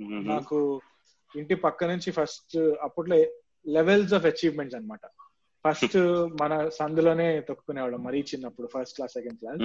నాకు 0.00 0.82
ఇంటి 1.36 1.54
పక్క 1.54 1.84
నుంచి 1.84 2.12
ఫస్ట్ 2.12 2.56
అప్పట్లో 2.82 3.16
లెవెల్స్ 3.66 4.14
ఆఫ్ 4.14 4.26
అచీవ్మెంట్స్ 4.26 4.76
అన్నమాట. 4.76 5.00
ఫస్ట్ 5.64 5.96
మన 6.42 6.68
సందులోనే 6.68 7.40
తొక్కునేవాళ్ళం 7.40 8.04
మరీ 8.04 8.20
చిన్నప్పుడు 8.20 8.66
ఫస్ట్ 8.66 8.96
క్లాస్ 8.96 9.12
సెకండ్ 9.12 9.38
క్లాస్ 9.38 9.60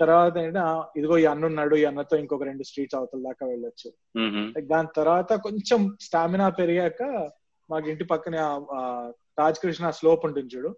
తర్వాత 0.00 0.36
ఏంటంటే 0.36 0.98
ఇదిగో 0.98 1.18
ఈ 1.18 1.24
అన్న 1.24 1.46
ఉన్నాడు 1.46 1.76
ఈ 1.76 1.84
అన్నతో 1.84 2.16
ఇంకొక 2.16 2.42
రెండు 2.42 2.62
స్ట్రీట్స్ 2.62 2.94
అవతల 2.94 3.22
దాకా 3.22 3.46
వెళ్ళొచ్చు. 3.46 3.92
Like 4.56 4.66
దాని 4.66 4.88
తర్వాత 4.96 5.32
కొంచెం 5.32 5.96
స్టామినా 6.00 6.48
పెరిగాక 6.48 7.02
మాకు 7.70 7.88
ఇంటి 7.88 8.04
పక్కనే 8.04 8.38
తాజ్ 9.38 9.58
కృష్ణ 9.58 9.90
స్లోప్ 9.90 10.26
ఉంటుంది 10.26 10.56
చూడు. 10.56 10.70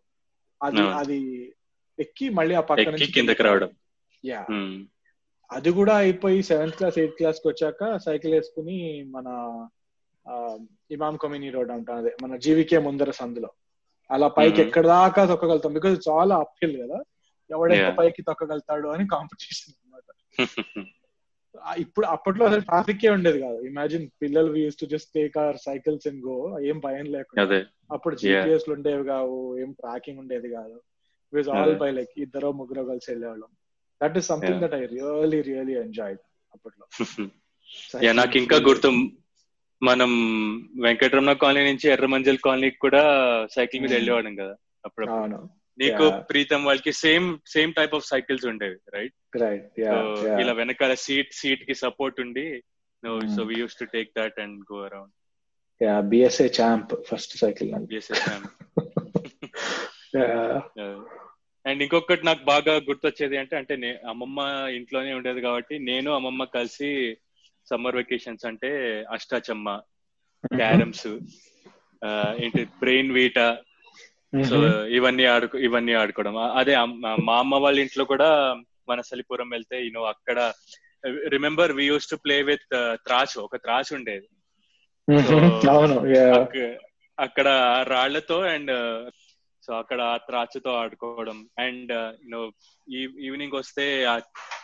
అది. 0.60 0.80
అది 0.94 1.18
ఎక్కి 1.98 2.28
మళ్ళీ 2.28 2.54
ఆ 2.54 2.60
పక్క 2.60 2.80
ఎక్కి 2.80 3.12
కిందకి 3.12 3.42
రావడం. 3.42 3.70
యా. 4.24 4.40
అది 5.50 5.70
కూడా 5.70 5.96
అయిపోయి 5.96 6.42
సెవెంత్ 6.42 6.76
క్లాస్ 6.76 6.98
ఎయిత్ 6.98 7.14
క్లాస్కి 7.14 7.48
వచ్చాక 7.48 7.96
సైకిల్ 7.98 8.34
వేసుకుని 8.34 8.76
మన 9.06 9.28
ఆ, 10.26 10.34
ఇమాం 10.90 11.16
కమ్యూని 11.16 11.50
రోడ్ 11.50 11.70
అంటాం 11.70 11.96
అదే 11.96 12.16
మన 12.22 12.36
జీవికే 12.36 12.78
ముందర 12.78 13.10
సందులో. 13.10 13.50
అలా 14.10 14.28
పైకి. 14.28 14.60
ఎక్కడ 14.62 14.86
దాకా 14.86 15.24
తొక్కగలుగుతాం. 15.24 15.74
బికాజ్ 15.74 16.08
చాలా 16.08 16.36
అప్హిల్ 16.36 16.82
కదా. 16.82 16.98
ఎవడెంత. 17.50 17.96
పైకి 17.98 18.22
తొక్కగలుగుతాడు 18.22 18.88
అని 18.88 19.08
కాంపిటీషన్ 19.08 19.74
అనమాట 19.74 20.08
ఇప్పుడు 21.78 22.06
అప్పట్లో 22.06 22.46
అసలు 22.46 22.60
ట్రాఫిక్ 22.60 23.06
ఏ 23.06 23.08
ఉండేది 23.08 23.40
కాదు. 23.40 23.60
ఇమాజిన్ 23.60 24.10
పిల్లలు 24.22 24.56
use 24.56 24.76
to 24.76 24.86
just 24.86 25.10
take 25.14 25.38
our 25.38 25.56
cycles 25.56 26.06
and 26.08 26.26
go 26.26 26.60
ఏం 26.60 26.78
భయం 26.78 27.06
లేకుండా. 27.06 27.62
అప్పుడు 27.92 28.14
జిపిఎస్ 28.14 28.70
ఉండేవి 28.70 29.04
కావు. 29.04 29.58
ఏం 29.58 29.72
ట్రాకింగ్ 29.72 30.18
ఉండేది 30.18 30.48
కాదు. 30.48 30.82
విజ్ 31.32 31.48
ఆల్. 31.48 31.76
బై 31.76 31.90
లైక్ 31.90 32.10
ఇద్దరు 32.18 32.52
ముగ్గురు 32.52 32.82
కలిసి 32.82 33.10
వెళ్ళేవాళ్ళం. 33.10 33.48
That 34.02 34.18
is 34.18 34.26
something. 34.26 34.60
That 34.60 34.74
I 34.74 34.86
really 34.86 35.40
really 35.40 35.72
enjoy 35.72 36.16
అప్పట్లో. 36.52 36.86
నాకు 38.12 38.36
ఇంకా 38.36 38.56
గుర్తు. 38.56 38.88
మనం 39.82 40.10
వెంకటరమణ 40.82 41.32
కాలనీ 41.32 41.70
నుంచి 41.70 41.90
ఎర్రమంజల్ 41.90 42.38
కాలనీకి 42.38 42.78
కూడా 42.78 43.02
సైకిల్ 43.52 43.82
మీద 43.82 43.90
Hmm. 43.90 43.96
వెళ్ళేవాళ్ళం 43.98 44.34
కదా 44.34 44.56
అప్పుడు 44.84 45.06
నీకు. 45.78 46.22
ప్రీతం 46.30 46.64
వాళ్ళకి 46.64 46.92
same 46.92 47.38
same 47.46 47.74
type 47.74 47.94
of 47.94 48.06
cycles 48.06 48.46
ఉండేవి 48.46 48.76
రైట్ 48.94 49.36
రైట్ 49.42 49.80
ఇలా 50.40 50.52
వెనకాల 50.52 50.94
సీట్ 50.94 51.32
సీట్కి 51.32 51.74
సపోర్ట్ 51.74 52.20
ఉండి. 52.20 52.62
So 53.36 53.42
we 53.42 53.54
use 53.58 53.74
to 53.74 53.84
take 53.84 54.10
that 54.18 54.40
and 54.40 54.72
go 54.72 54.80
around 54.80 55.12
yeah 55.82 56.00
BSA 56.00 56.48
champ 56.60 56.94
first 57.08 57.36
cycle 57.38 57.74
and. 57.74 57.88
ఇంకొకటి 61.82 62.26
నాకు 62.26 62.44
బాగా 62.44 62.74
గుర్తొచ్చేది 62.76 63.36
అంటే 63.36 63.56
అంటే 63.56 63.76
నే- 63.76 64.08
అమ్మమ్మ 64.08 64.38
ఇంట్లోనే 64.68 65.14
ఉండేది 65.14 65.40
కాబట్టి 65.40 65.78
నేను 65.78 66.12
అమ్మమ్మ 66.12 66.44
కలిసి 66.44 67.16
సమ్మర్ 67.70 67.96
వెకేషన్స్ 67.96 68.46
అంటే 68.46 68.68
అష్టాచమ్మ 69.10 69.80
క్యారమ్స్ 70.56 71.06
ఏంటి 72.42 72.64
బ్రెయిన్ 72.64 73.12
వీట 73.12 73.38
సో 74.42 74.86
ఇవన్నీ 74.86 75.24
ఆడుకో 75.24 75.58
ఇవన్నీ 75.58 75.92
ఆడుకోవడం. 75.92 76.38
అదే 76.38 76.76
మా 77.14 77.38
అమ్మ 77.38 77.54
వాళ్ళ 77.54 77.80
ఇంట్లో 77.80 78.04
కూడా 78.04 78.56
వనసలిపురం 78.88 79.48
వెళ్తే 79.48 79.84
యూనో 79.84 80.02
అక్కడ 80.02 80.52
remember 81.28 81.72
we 81.72 81.86
use 81.86 82.10
to 82.10 82.16
play 82.16 82.42
with 82.42 82.96
త్రాచు 82.96 83.40
ఒక 83.40 83.56
త్రాచు 83.56 83.96
ఉండేది. 83.96 84.28
అక్కడ 87.20 87.46
రాళ్ళతో 87.88 88.40
అండ్ 88.40 88.70
సో 89.62 89.74
అక్కడ 89.74 90.00
ఆ 90.00 90.16
త్రాచుతో 90.16 90.70
ఆడుకోవడం. 90.70 91.48
అండ్ 91.58 91.92
యూనో 91.92 92.52
ఈవినింగ్ 93.20 93.52
వస్తే 93.52 94.04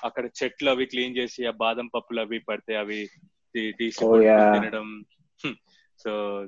అక్కడ 0.04 0.24
చెట్లు 0.24 0.70
అవి 0.70 0.86
క్లీన్ 0.86 1.16
చేసి 1.16 1.46
ఆ 1.46 1.50
బాదం 1.50 1.86
పప్పులు 1.86 2.20
అవి 2.20 2.38
పడితే 2.38 2.76
అవి 2.76 3.08
తీ- 3.54 3.76
తీసి 3.76 4.00
కొట్టుకొని 4.00 4.48
yeah. 4.48 4.60
తినడం. 4.60 5.04
So 5.98 6.46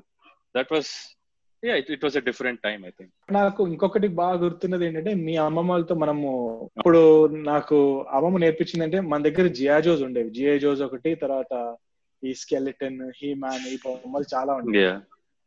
that 0.57 0.73
was 0.73 1.17
it 1.63 2.03
was 2.03 2.17
a 2.17 2.19
different 2.19 2.67
I 2.67 2.75
think 2.89 3.11
నాకు 3.31 3.67
ఇంకొకటి 3.67 4.07
బాగా 4.07 4.39
గుర్తున్నది 4.39 4.85
ఏంటంటే 4.85 5.13
మీ 5.13 5.35
అమ్మమ్మ 5.37 5.71
వాళ్ళతో 5.71 5.95
మనము 5.95 6.29
ఇప్పుడు 6.77 7.01
నాకు 7.27 7.77
అమ్మమ్మ 8.09 8.37
నేర్పించింది 8.37 8.83
అంటే 8.83 8.99
మన 8.99 9.21
దగ్గర 9.21 9.47
జియాజోస్ 9.47 10.01
ఉండేవి. 10.01 10.29
జియాజోస్ 10.29 10.81
ఒకటి 10.81 11.15
తర్వాత 11.15 11.77
ఈ 12.23 12.33
స్కెలిటన్ 12.33 13.11
హీ 13.17 13.33
మ్యాన్ 13.33 13.67
ఈ 13.67 13.77
బొమ్మలు 13.85 14.25
చాలా 14.35 14.53
ఉండేవి. 14.53 14.77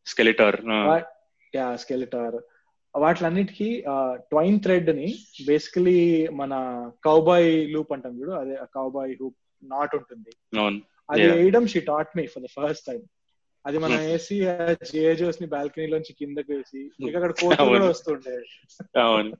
స్కెలిటార్ 0.06 0.60
యా 1.54 1.76
స్కెలిటార్ 1.76 2.36
వాటిలన్నిటికీ 2.94 3.84
ట్వైన్ 4.30 4.60
థ్రెడ్ని 4.60 5.08
బేసికలీ 5.46 6.28
మన 6.32 6.54
కౌబాయ్ 7.04 7.68
లూప్ 7.68 7.92
అంటాం 7.92 8.20
చూడు 8.20 8.30
అదే 8.30 8.56
కౌబాయ్ 8.74 9.16
హూప్ 9.20 9.36
నాట్ 9.62 9.94
ఉంటుంది. 9.96 10.32
అది. 11.10 11.20
వేయడం 11.32 11.66
she 11.66 11.80
taught 11.80 12.16
me 12.16 12.26
for 12.26 12.42
the 12.42 12.46
first 12.46 12.86
time 12.86 13.02
అది 13.66 13.78
మనం 13.78 13.96
Hmm. 13.96 14.06
వేసి 14.06 14.36
జియోజోస్ని 14.90 15.46
బాల్కనీలోంచి 15.52 16.12
కిందకి 16.18 16.50
వేసి 16.52 16.80
ఇక 17.00 17.14
అక్కడ 17.18 17.32
కోతులు 17.38 17.64
కూడా 17.64 17.78
అవును. 17.78 17.88
వస్తుండే 17.92 18.34
అవును 19.02 19.32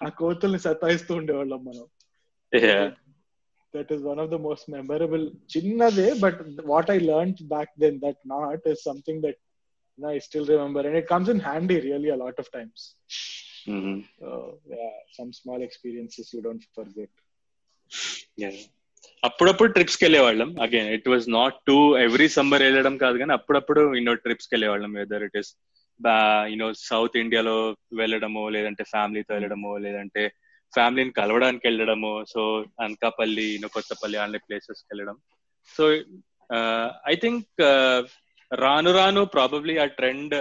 ఆ 0.00 0.10
కోతుల్ని 0.20 0.60
సతాయిస్తూ 0.66 1.12
ఉండేవాళ్ళం 1.20 1.60
మనం 1.66 1.86
Yeah. 2.52 2.84
That 3.74 3.90
is 3.94 4.02
one 4.04 4.20
of 4.22 4.30
the 4.30 4.38
most 4.44 4.66
memorable 4.70 5.24
చిన్నదే 5.52 6.08
but 6.22 6.38
what 6.70 6.90
I 6.90 6.98
learn 7.04 7.34
back 7.52 7.72
then 7.82 7.98
that 8.04 8.20
knot 8.32 8.64
is 8.72 8.82
something 8.88 9.22
that 9.26 9.40
I 9.98 10.16
still 10.26 10.48
remember 10.48 10.86
and 10.88 10.98
it 11.00 11.08
comes 11.08 11.30
in 11.34 11.42
handy 11.46 11.78
really 11.86 12.10
a 12.10 12.20
lot 12.24 12.40
of 12.44 12.50
times 12.56 12.84
Mhm. 13.70 13.96
Some 15.16 15.30
small 15.38 15.64
experiences 15.64 16.30
you 16.34 16.40
don't 16.42 16.66
forget 16.76 17.16
Yeah. 18.38 18.56
అప్పుడప్పుడు 19.22 19.70
ట్రిప్స్కి 19.72 20.04
వెళ్ళేవాళ్ళం. 20.04 20.50
Again 20.62 20.88
it 20.96 21.08
was 21.08 21.26
not 21.30 21.56
to 21.66 21.76
every 21.98 22.28
summer 22.28 22.62
వెళ్ళడం 22.62 22.94
కాదు 22.96 23.16
కానీ 23.18 23.32
అప్పుడప్పుడు 23.32 23.82
you know 23.94 24.14
ట్రిప్స్కి 24.14 24.54
వెళ్ళేవాళ్ళం 24.54 24.92
weather 24.92 25.22
it 25.22 25.36
is 25.36 25.50
you know 26.52 26.68
south 26.82 27.16
ఇండియాలో 27.16 27.56
వెళ్ళడమో 27.92 28.44
లేదంటే 28.48 28.84
ఫ్యామిలీతో 28.84 29.32
వెళ్ళడమో 29.34 29.72
లేదంటే 29.86 30.22
ఫ్యామిలీని 30.74 31.10
కలవడానికి 31.10 31.66
వెళ్ళడము 31.66 32.12
సో 32.28 32.42
అనకాపల్లి 32.80 33.46
యూనో 33.54 33.68
కొత్తపల్లి 33.68 34.18
అలాంటి 34.18 34.46
ప్లేసెస్ 34.48 34.82
వెళ్ళడం. 34.90 35.16
సో 35.76 35.84
ఐ 37.12 37.14
థింక్ 37.14 37.62
రాను 38.50 38.90
రాను 38.92 39.24
ప్రాబబ్లీ 39.24 39.74
ఆ 39.78 39.84
ట్రెండ్ 39.98 40.36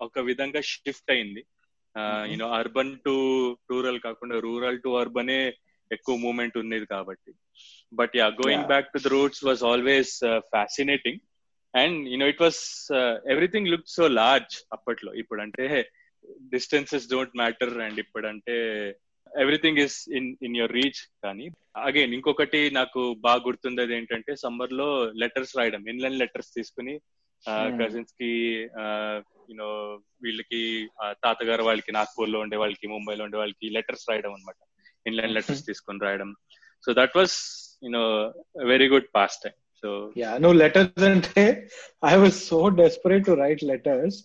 ఒక 0.00 0.18
విధంగా 0.18 0.60
షిఫ్ట్ 0.60 1.10
అయింది. 1.10 1.42
You know 2.30 2.46
urban 2.50 2.98
to 3.04 3.14
rural 3.70 4.00
కాకుండా 4.00 4.36
రూరల్ 4.38 4.80
టు 4.84 4.90
అర్బనే 5.00 5.40
ఎక్కువ 5.92 6.16
మూమెంట్ 6.16 6.58
ఉండేది 6.58 6.86
కాబట్టి. 6.86 7.32
But 7.92 8.14
yeah 8.18 8.26
going 8.40 8.62
Yeah. 8.62 8.72
Back 8.72 8.90
to 8.94 9.00
the 9.04 9.12
roots 9.14 9.42
was 9.48 9.62
always 9.70 10.14
fascinating 10.52 11.20
and 11.74 11.98
you know 12.12 12.26
it 12.32 12.42
was 12.42 12.60
everything 13.32 13.70
look 13.72 13.88
so 13.94 14.06
large 14.16 14.56
అప్పట్లో 14.72 15.12
ఇప్పుడు 15.22 15.42
అంటే 15.42 15.66
డిస్టెన్సెస్ 16.52 17.08
డోంట్ 17.12 17.34
మ్యాటర్ 17.36 17.74
అండ్ 17.86 17.98
ఇప్పుడు 18.04 18.26
అంటే 18.28 18.56
everything 19.32 19.80
is 19.84 19.96
in 20.16 20.28
in 20.46 20.56
your 20.56 20.76
reach 20.78 21.00
కానీ 21.24 21.46
again 21.82 22.14
ఇంకొకటి 22.16 22.60
నాకు 22.72 23.00
బాగా 23.26 23.40
గుర్తుండేది 23.46 23.94
ఏంటంటే 23.98 24.32
సమ్మర్లో 24.42 24.88
లెటర్స్ 25.22 25.56
రాయడం 25.60 25.84
ఇన్లైన్ 25.94 26.20
లెటర్స్ 26.22 26.52
తీసుకుని 26.58 26.96
Hmm. 27.44 27.70
కజిన్స్కి 27.78 28.28
యూనో 29.48 29.68
వీళ్ళకి 30.24 30.60
తాతగారు 31.24 31.62
వాళ్ళకి 31.68 31.92
నాగ్పూర్లో 31.96 32.38
ఉండే 32.44 32.56
వాళ్ళకి 32.60 32.86
ముంబైలో 32.92 33.22
ఉండే 33.26 33.38
వాళ్ళకి 33.40 33.66
లెటర్స్ 33.76 34.04
రాయడం 34.10 34.32
అనమాట 34.34 34.58
ఇన్లైన్ 35.06 35.34
లెటర్స్ 35.36 35.64
తీసుకొని 35.68 36.04
రాయడం. 36.06 36.30
So 36.84 36.92
that 37.00 37.16
was 37.20 37.36
you know 37.84 38.04
very 38.72 38.88
good 38.94 39.08
pass 39.16 39.36
time 39.44 39.56
so 39.84 39.90
yeah 40.22 40.30
నువ్వు 40.42 40.56
లెటర్స్ 40.62 41.06
అంటే 41.12 41.44
I 42.12 42.14
was 42.24 42.36
so 42.50 42.60
desperate 42.82 43.26
to 43.30 43.34
write 43.44 43.64
letters 43.72 44.18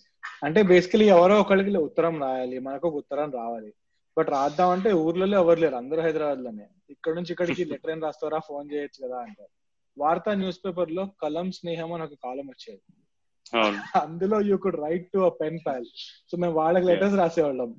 అంటే 0.45 0.59
బేసికలీ 0.71 1.05
ఎవరో 1.15 1.35
ఒకరికి 1.43 1.71
ఉత్తరం 1.87 2.15
రాయాలి 2.25 2.57
మనకు 2.67 2.85
ఒక 2.89 2.97
ఉత్తరం 3.03 3.29
రావాలి. 3.41 3.69
బట్ 4.17 4.29
రాద్దాం 4.35 4.69
అంటే 4.75 4.89
ఊర్లలో 5.05 5.35
ఎవరు 5.43 5.59
లేరు 5.63 5.77
అందరూ 5.79 6.01
హైదరాబాద్లోనే 6.05 6.65
ఇక్కడ 6.93 7.13
నుంచి 7.17 7.31
ఇక్కడికి 7.33 7.63
లెటర్ 7.71 7.91
ఏం 7.93 7.99
రాస్తారా 8.05 8.39
ఫోన్ 8.49 8.67
చేయొచ్చు 8.73 8.99
కదా 9.05 9.17
అంటారు. 9.25 9.51
వార్తా 9.97 10.31
న్యూస్ 10.41 10.61
పేపర్లో 10.63 11.03
కలం 11.23 11.47
స్నేహం 11.59 11.91
అని 11.95 12.03
ఒక 12.07 12.17
కాలం 12.25 12.45
వచ్చేది. 12.53 12.83
అందులో 14.03 14.37
you 14.49 14.55
could 14.65 14.79
write 14.85 15.07
to 15.13 15.19
a 15.29 15.31
pen 15.41 15.59
pal 15.65 15.87
so 16.29 16.37
మేము 16.43 16.55
వాళ్ళకి 16.61 16.85
లెటర్స్ 16.91 17.17
రాసేవాళ్ళం. 17.21 17.71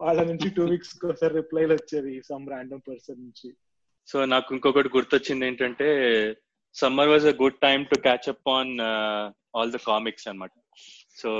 వాళ్ళ 0.00 0.20
నుంచి 0.22 0.50
టూ 0.50 0.64
వీక్స్ 0.64 0.92
ఒకసారి 1.04 1.34
రిప్లైలు 1.34 1.72
వచ్చేవి 1.72 2.22
సమ్ 2.28 2.48
ర్యాండమ్ 2.48 2.86
పర్సన్ 2.88 3.20
నుంచి. 3.20 3.48
సో 4.08 4.24
నాకు 4.24 4.54
ఇంకొకటి 4.54 4.88
గుర్తొచ్చింది 4.96 5.46
ఏంటంటే 5.46 5.88
summer 6.74 7.08
was 7.08 7.26
a 7.26 7.34
good 7.42 7.60
time 7.62 7.86
to 7.86 7.96
catch 8.00 8.28
up 8.28 8.48
on 8.48 8.80
all 9.56 9.72
the 9.72 9.76
comics 9.76 10.28
అన్నమాట. 10.28 10.50
సో 11.16 11.30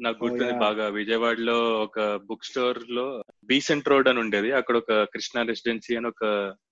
నాకు 0.00 0.18
గుర్తుంది 0.24 0.52
yeah. 0.52 0.62
బాగా 0.62 0.88
విజయవాడలో 0.88 1.56
ఒక 1.82 2.16
బుక్ 2.16 2.44
స్టోర్లో 2.44 3.24
బీసెంట్ 3.44 3.88
రోడ్ 3.88 4.08
అని 4.08 4.18
ఉండేది. 4.18 4.52
అక్కడ 4.52 4.76
ఒక 4.76 4.92
కృష్ణ 5.04 5.42
రెసిడెన్సీ 5.42 5.96
అని 5.96 6.06
ఒక 6.06 6.24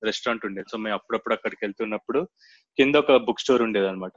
రెస్టారెంట్ 0.04 0.46
ఉండేది. 0.46 0.68
సో 0.70 0.78
మేము 0.78 0.94
అప్పుడప్పుడు 0.94 1.34
అక్కడికి 1.34 1.64
వెళ్తున్నప్పుడు 1.64 2.28
కింద 2.78 2.94
ఒక 2.96 3.16
బుక్ 3.16 3.40
స్టోర్ 3.40 3.62
ఉండేది 3.62 3.88
అనమాట 3.88 4.12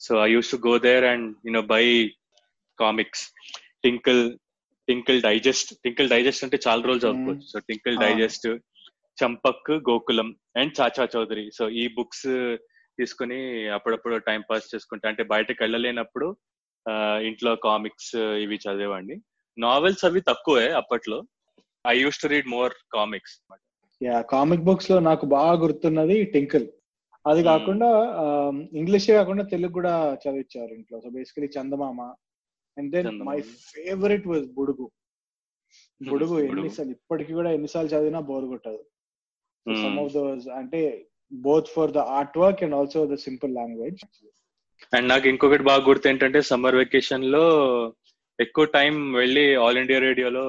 so 0.00 0.24
I 0.24 0.28
used 0.32 0.50
to 0.50 0.56
go 0.68 0.78
there 0.78 1.04
and 1.04 1.36
you know 1.46 1.62
buy 1.62 1.84
comics 2.78 3.24
Tinkle 3.84 4.38
Tinkle 4.88 5.22
Digest 5.22 5.74
Tinkle 5.84 6.08
Digest 6.08 6.44
అంటే 6.44 6.58
చాలా 6.68 6.82
రోజులు 6.82 7.12
చదువుకోవచ్చు 7.12 7.48
so 7.52 7.58
Tinkle. 7.58 7.98
Digest 7.98 8.48
Champak 9.18 9.70
Gokulam 9.70 10.36
and 10.56 10.72
Chacha 10.80 11.08
Chaudhary 11.16 11.50
so 11.58 11.68
ఈ 11.68 11.88
బుక్స్ 11.88 12.56
తీసుకుని 12.98 13.68
అప్పుడప్పుడు 13.68 14.16
టైం 14.16 14.42
పాస్ 14.50 14.74
చేసుకుంటా. 14.74 15.08
అంటే 15.08 15.22
బయటకు 15.22 15.62
వెళ్ళలేనప్పుడు 15.62 16.36
ఇంట్లో 17.22 17.56
కామిక్స్ 17.56 18.16
ఇవి 18.16 18.56
చదివేవాడిని. 18.56 19.16
నావెల్స్ 19.58 20.04
అవి 20.04 20.20
తక్కువే 20.20 20.70
అప్పట్లో. 20.70 21.22
I 21.86 21.98
use 21.98 22.18
to 22.22 22.26
read 22.26 22.48
more 22.48 22.72
comics 22.92 23.36
yeah 24.02 24.20
comic 24.20 24.62
బుక్స్లో 24.62 24.98
నాకు 24.98 25.26
బాగా 25.26 25.60
గుర్తున్నది 25.60 26.24
టింకిల్ 26.24 26.66
అది 27.26 27.40
Hmm. 27.40 27.48
కాకుండా 27.48 27.88
ఇంగ్లీష్ 28.78 29.10
కాకుండా 29.10 29.44
తెలుగు 29.44 29.72
కూడా 29.72 30.14
చదివించారు 30.14 30.72
ఇంట్లో. 30.74 31.00
So 31.00 31.10
basically 31.10 31.48
Chandamama 31.58 32.00
and 32.76 32.90
then. 32.92 33.08
My 33.20 33.38
favourite 33.40 34.26
was 34.26 34.46
Budugu 34.58 34.86
Budugu. 36.00 36.36
ఎన్నిసార్లు 36.44 36.92
ఇప్పటికి 36.92 37.32
కూడా 37.32 37.50
ఎన్నిసార్లు 37.50 37.90
చదివినా 37.90 38.20
బోర్ 38.20 38.44
కొట్టదు 38.44 38.82
సమ్. 39.66 39.98
ఆఫ్ 39.98 40.12
దోస్ 40.12 40.48
అంటే 40.60 40.80
both 41.32 41.68
for 41.68 41.92
the 41.92 41.98
art 41.98 42.38
work 42.38 42.62
and 42.64 42.74
also 42.74 43.06
the 43.06 43.18
simple 43.26 43.54
language 43.54 44.00
and 44.92 45.08
నాకు 45.08 45.26
ఇంకొకటి 45.28 45.62
బాగా 45.62 45.82
గుర్తు 45.84 46.08
ఏంటంటే 46.08 46.40
సమ్మర్ 46.42 46.76
వెకేషన్లో 46.76 47.44
ఎక్కువ 48.38 48.64
టైం 48.64 49.12
వెళ్ళి 49.12 49.54
ఆల్ 49.54 49.78
ఇండియా 49.78 49.98
రేడియోలో 49.98 50.44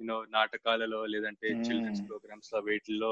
యూనో 0.00 0.24
నాటకాలలో 0.30 1.06
లేదంటే 1.06 1.48
Hmm. 1.48 1.62
చిల్డ్రన్స్ 1.62 2.08
ప్రోగ్రామ్స్లో 2.08 2.60
వీటిల్లో. 2.60 3.10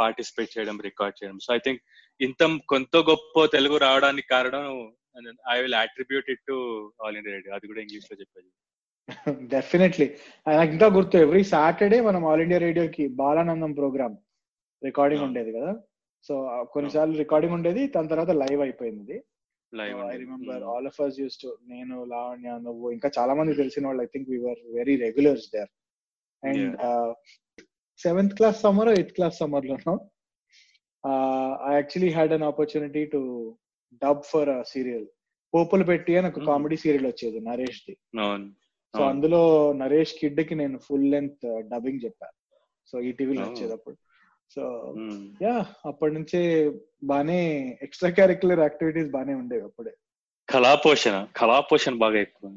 పార్టిసిపేట్ 0.00 0.58
చేయడం 0.58 0.80
రికార్డ్ 0.80 1.16
చేయడం. 1.18 1.38
సో 1.38 1.54
ఐ 1.54 1.58
థింక్ 1.58 1.80
ఇంత 2.20 2.42
కొంత 2.68 2.96
గొప్ప 3.10 3.44
తెలుగు 3.46 3.76
రావడానికి 3.76 4.28
కారణం 4.28 4.68
I 5.50 5.62
will 5.62 5.74
attribute 5.74 6.30
it 6.30 6.44
to 6.48 6.56
All 7.04 7.16
India 7.16 7.34
Radio. 7.34 7.54
అది 7.54 7.66
కూడా 7.66 7.80
ఇంగ్లీష్లో 7.80 8.16
చెప్పేది 8.20 8.50
డెఫినెట్లీ 9.50 10.06
నాకు 10.48 10.70
ఇంకా 10.70 10.86
గుర్తు 10.86 11.16
ఎవ్రీ 11.16 11.42
సాటర్డే 11.44 12.00
మనం 12.00 12.24
ఆల్ 12.26 12.40
ఇండియా 12.40 12.60
రేడియోకి 12.60 13.08
బాలానందం 13.08 13.72
ప్రోగ్రామ్ 13.72 14.16
రికార్డింగ్. 14.82 15.22
ఉండేది 15.22 15.52
కదా? 15.52 15.72
సో 16.24 16.34
కొన్నిసార్లు 16.72 17.16
రికార్డింగ్ 17.16 17.54
ఉండేది 17.54 17.86
దాని 17.86 18.08
తర్వాత 18.08 18.30
లైవ్ 18.40 18.60
అయిపోయింది. 18.60 19.16
Live 19.72 19.98
I 20.10 20.16
remember 20.24 20.62
all 20.72 20.86
of 20.86 21.00
us 21.06 21.16
used 21.22 21.38
to 21.42 21.50
నేను 21.66 21.96
లావణ్య 22.04 22.52
నువ్వు 22.66 22.86
ఇంకా 22.96 23.10
చాలా 23.18 23.34
మంది 23.34 23.54
తెలిసిన 23.54 23.86
వాళ్ళు 23.86 24.02
I 24.02 24.08
think 24.14 24.28
we're 24.32 24.60
very 24.78 24.96
regulars 25.06 25.46
there 25.54 25.70
and 26.42 26.76
seventh 28.00 28.34
class 28.34 28.60
summer 28.66 28.90
eighth 28.94 29.12
class 29.18 29.38
summer 29.42 29.66
లోనో 29.70 29.94
I 31.68 31.72
actually 31.74 32.12
had 32.18 32.34
an 32.36 32.46
opportunity 32.50 33.04
to 33.14 33.20
dub 34.02 34.22
for 34.32 34.50
serial 34.72 35.06
పోపులు 35.54 35.84
పెట్టి 35.90 36.12
అని 36.18 36.28
ఒక. 36.30 36.40
కామెడీ 36.50 36.76
సీరియల్ 36.84 37.06
వచ్చేది 37.10 37.38
నరేష్ 37.40 37.82
ది. 37.88 37.94
సో 38.94 39.02
అందులో 39.12 39.40
నరేష్ 39.82 40.12
కిడ్కి 40.20 40.54
నేను 40.54 40.76
ఫుల్ 40.86 41.06
లెంత్ 41.12 41.46
డబ్బింగ్ 41.72 42.02
చెప్పాను 42.04 42.36
సో 42.88 42.96
ఈ 43.08 43.12
టీవీలో. 43.18 43.44
వచ్చేటప్పుడు. 43.48 43.96
So 44.50 44.62
Hmm. 44.98 45.16
యా 45.42 45.54
అప్పటి 45.84 46.14
నుంచే 46.14 46.40
బానే 47.02 47.40
ఎక్స్ట్రా 47.82 48.10
క్యారిక్యులర్ 48.10 48.60
యాక్టివిటీస్ 48.60 49.10
బానే 49.10 49.34
ఉండేవి 49.34 49.62
అప్పుడే. 49.62 49.92
కళాపోషణ 50.48 51.16
కళాపోషణ 51.36 51.94
బాగా 51.94 52.18
ఎక్కువ. 52.18 52.50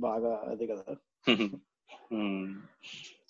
బాగా 0.00 0.32
అది 0.46 0.66
కదా. 0.66 0.84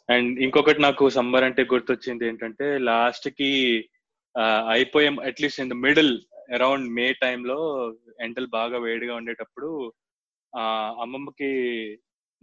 అండ్ 0.08 0.30
ఇంకొకటి 0.40 0.80
నాకు 0.82 1.08
సమ్మర్ 1.08 1.44
అంటే 1.44 1.62
గుర్తొచ్చింది 1.64 2.24
ఏంటంటే 2.26 2.66
లాస్ట్కి 2.78 3.50
అయిపోయే 4.68 5.08
at least 5.28 5.60
in 5.60 5.70
the 5.70 5.76
middle 5.84 6.12
around 6.50 6.88
May 6.90 7.06
లో 7.44 7.58
ఎండలు 8.20 8.46
బాగా 8.50 8.78
వేడిగా 8.78 9.14
ఉండేటప్పుడు 9.16 9.70
ఆ 10.52 10.64
అమ్మమ్మకి 11.02 11.50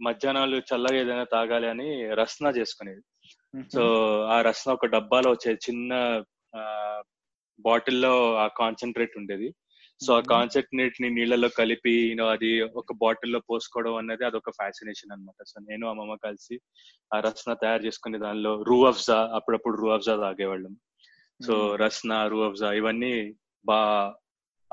మధ్యాహ్నాలు 0.00 0.56
చల్లగా 0.70 0.96
ఏదైనా 0.96 1.24
తాగాలి 1.24 1.66
అని 1.68 1.88
రస్నా 2.14 2.50
చేసుకునేది. 2.50 3.02
సో 3.72 3.82
ఆ 4.24 4.42
రసన 4.42 4.72
ఒక 4.72 4.86
డబ్బాలో 4.86 5.30
వచ్చే 5.30 5.52
చిన్న 5.54 6.22
బాటిల్లో 7.60 8.34
ఆ 8.36 8.46
కాన్సన్ట్రేట్ 8.46 9.10
ఉండేది. 9.16 9.54
సో 10.00 10.14
ఆ. 10.14 10.20
కాన్సన్ట్రేట్ని 10.20 11.10
నీళ్ళలో 11.10 11.48
కలిపి 11.48 12.16
అది 12.30 12.60
ఒక 12.62 12.92
బాటిల్లో 12.92 13.40
పోసుకోవడం 13.50 13.94
అనేది 13.94 14.24
అదొక 14.24 14.50
ఫ్యాసినేషన్ 14.50 15.12
అన్నమాట. 15.12 15.44
సో 15.46 15.60
నేను 15.60 15.88
అమ్మమ్మ 15.88 16.14
కలిసి 16.14 16.60
ఆ 17.14 17.20
రసన 17.20 17.52
తయారు 17.52 17.82
చేసుకునే 17.82 18.18
దానిలో 18.18 18.62
రూ 18.62 18.84
అఫ్జా 18.84 19.30
అప్పుడప్పుడు 19.34 19.76
రూ 19.76 19.88
అఫ్జా 19.88 20.16
తాగేవాళ్ళం. 20.16 20.76
సో 21.46 21.74
రస్నా 21.74 22.26
రూ 22.26 22.42
అఫ్జా 22.42 22.72
ఇవన్నీ 22.72 23.34
బా 23.66 24.14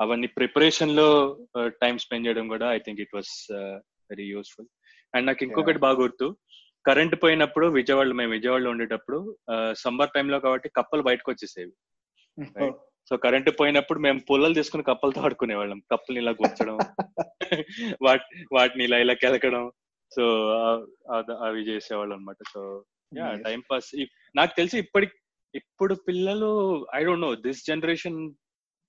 అవన్నీ 0.00 0.26
ప్రిపరేషన్లో 0.26 1.38
టైం 1.66 1.98
స్పెండ్ 1.98 2.26
చేయడం 2.26 2.48
కూడా 2.48 2.72
I 2.72 2.78
think 2.78 3.00
it 3.00 3.14
was 3.14 3.52
very 4.10 4.24
useful 4.24 4.66
and 5.14 5.26
నాకు 5.26 5.44
ఇంకొకటి 5.44 5.78
బాగా 5.78 5.98
గుర్తు 5.98 6.36
కరెంట్ 6.84 7.16
పోయినప్పుడు 7.22 7.66
విజయవాడలో 7.78 8.14
మేము 8.20 8.32
విజయవాడలో 8.36 8.70
ఉండేటప్పుడు 8.74 9.18
సమ్మర్ 9.82 10.14
టైంలో 10.14 10.38
కాబట్టి 10.40 10.68
కప్పలు 10.78 11.02
బయటకు 11.08 11.30
వచ్చేసేవి. 11.32 11.72
సో 13.10 13.16
కరెంట్ 13.24 13.50
పోయినప్పుడు 13.60 13.98
మేము 13.98 14.18
పుల్లలు 14.28 14.54
తీసుకుని 14.54 14.88
కప్పలతో 14.88 15.20
ఆడుకునేవాళ్ళం. 15.26 15.78
కప్పల్ని 15.92 16.20
ఇలా 16.22 16.32
కూర్చడం 16.40 16.76
వాటి 18.06 18.24
వాటిని 18.52 18.82
ఇలా 18.84 18.98
ఇలా 19.04 19.14
కెలకడం. 19.22 19.64
సో 20.12 20.22
అవి 21.46 21.60
చేసేవాళ్ళం 21.70 22.16
అనమాట 22.18 22.40
సో 22.52 22.60
యా. 23.12 23.26
టైం 23.46 23.60
పాస్ 23.70 23.90
నాకు 24.34 24.52
తెలిసి 24.56 24.76
ఇప్పటి 24.78 25.06
ఇప్పుడు 25.54 25.94
పిల్లలు 26.08 26.50
I 26.94 27.00
don't 27.04 27.24
know 27.26 27.32
this 27.46 27.62
generation 27.66 28.18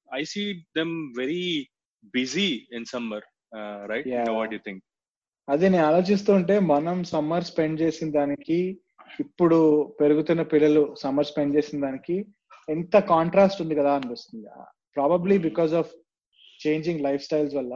I 0.09 0.21
see 0.33 0.43
them 0.77 0.93
very 1.17 1.43
busy 2.15 2.49
in 2.77 2.87
summer 2.93 3.25
right. 3.85 4.09
What 4.39 4.53
you 4.55 4.61
think 4.67 4.83
అదే 5.47 5.67
నేను 5.69 5.85
ఆలోచిస్తూ 5.85 6.31
ఉంటే 6.33 6.55
మనం 6.73 6.97
సమ్మర్ 7.03 7.47
స్పెండ్ 7.49 7.81
చేసిన 7.81 8.07
దానికి 8.11 8.59
ఇప్పుడు 9.19 9.57
పెరుగుతున్న 9.99 10.41
పిల్లలు 10.53 10.83
సమ్మర్ 11.01 11.29
స్పెండ్ 11.29 11.55
చేసిన 11.57 11.81
దానికి 11.85 12.15
ఎంత 12.69 12.95
కాంట్రాస్ట్ 13.13 13.61
ఉంది 13.61 13.75
కదా 13.79 13.91
అనిపిస్తుంది. 13.93 14.47
Probably 14.95 15.37
because 15.47 15.73
of 15.73 15.91
changing 16.59 17.03
life 17.07 17.23
styles 17.23 17.55
వల్ల 17.55 17.73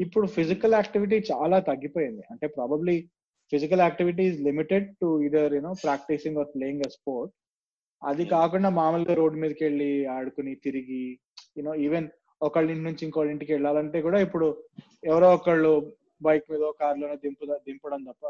ఇప్పుడు 0.00 0.26
ఫిజికల్ 0.26 0.74
యాక్టివిటీ 0.74 1.18
చాలా 1.32 1.58
తగ్గిపోయింది. 1.70 2.22
అంటే 2.30 2.46
probably 2.56 2.96
physical 3.52 3.80
activity 3.80 4.24
is 4.30 4.40
limited 4.40 4.86
to 5.00 5.08
either 5.26 5.54
you know 5.54 5.72
practising 5.84 6.38
or 6.38 6.50
playing 6.54 6.84
a 6.86 6.90
sport 6.96 7.32
అది. 8.02 8.24
కాకుండా 8.36 8.68
మామూలుగా 8.80 9.14
రోడ్ 9.14 9.36
మీదకి 9.42 9.64
వెళ్ళి 9.64 9.92
ఆడుకుని 10.16 10.54
తిరిగి 10.66 11.04
యూనో 11.58 11.74
ఈవెన్ 11.86 12.08
ఒకళ్ళ 12.40 12.68
ఇంటి 12.70 12.86
నుంచి 12.88 13.02
ఇంకోళ్ళ 13.06 13.30
ఇంటికి 13.30 13.52
వెళ్ళాలంటే 13.52 13.98
కూడా 14.02 14.18
ఇప్పుడు 14.26 14.48
ఎవరో 15.04 15.28
ఒకళ్ళు 15.34 15.72
బైక్ 16.20 16.46
మీద 16.50 16.64
కార్లోనే 16.80 17.16
దింపు 17.16 17.46
దింపడం 17.66 18.04
తప్ప 18.04 18.24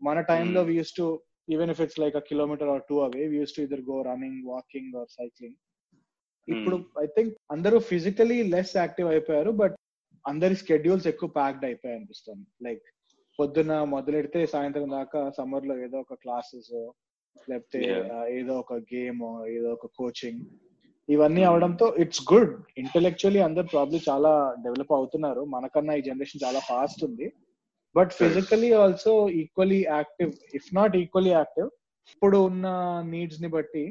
మన 0.00 0.20
టైంలో 0.28 0.60
Hmm. 0.60 0.68
We 0.68 0.76
used 0.76 0.92
to 0.92 1.06
even 1.48 1.70
if 1.70 1.80
it's 1.80 1.98
like 1.98 2.16
a 2.16 2.22
kilometre 2.28 2.68
or 2.68 2.84
two 2.88 2.96
away 3.00 3.24
we 3.28 3.36
used 3.36 3.54
to 3.56 3.60
either 3.60 3.82
go 3.88 3.96
running 4.02 4.40
walking 4.46 4.94
or 4.96 5.10
cycling 5.10 5.58
ఇప్పుడు 6.48 6.76
ఐ 7.02 7.06
థింక్ 7.16 7.34
అందరూ 7.50 7.78
ఫిజికలీ 7.90 8.38
లెస్ 8.50 8.76
యాక్టివ్ 8.76 9.08
అయిపోయారు 9.08 9.50
బట్ 9.52 9.76
అందరి 10.24 10.54
స్కెడ్యూల్స్ 10.54 11.06
ఎక్కువ 11.06 11.28
ప్యాక్డ్ 11.30 11.64
అయిపోయాయి 11.64 11.98
అనిపిస్తుంది. 11.98 12.46
లైక్ 12.62 12.86
పొద్దున్న 13.38 13.74
మొదలెడితే 13.90 14.40
సాయంత్రం 14.46 14.88
దాకా 14.90 15.20
సమ్మర్లో 15.30 15.76
ఏదో 15.78 15.98
ఒక 16.00 16.14
క్లాసెస్ 16.14 16.72
లేకపోతే 17.48 17.80
ఏదో 18.30 18.54
ఒక 18.58 18.74
గేమ్ 18.92 19.20
ఏదో 19.48 19.68
ఒక 19.72 19.86
కోచింగ్ 19.96 20.42
ఇవన్నీ 21.10 21.42
Hmm. 21.42 21.50
అవడంతో 21.50 21.86
ఇట్స్ 22.02 22.22
గుడ్ 22.32 22.50
ఇంటెలెక్చువల్లీ 22.82 23.40
అందరు 23.46 23.68
ప్రాబ్లీ 23.74 23.98
చాలా 24.08 24.32
డెవలప్ 24.64 24.92
అవుతున్నారు 24.98 25.42
మనకన్నా 25.54 25.94
ఈ 25.94 26.02
జనరేషన్ 26.08 26.42
చాలా 26.44 26.60
ఫాస్ట్ 26.68 27.00
ఉంది 27.08 27.26
but 27.94 28.12
physically 28.20 28.70
also 28.82 29.12
equally 29.40 29.80
active 29.90 30.32
if 30.58 30.68
not 30.78 30.94
equally 30.96 31.32
active 31.32 31.68
ఇప్పుడు 32.12 32.38
ఉన్న 32.50 32.66
నీడ్స్ని 33.10 33.48
బట్టి 33.48 33.84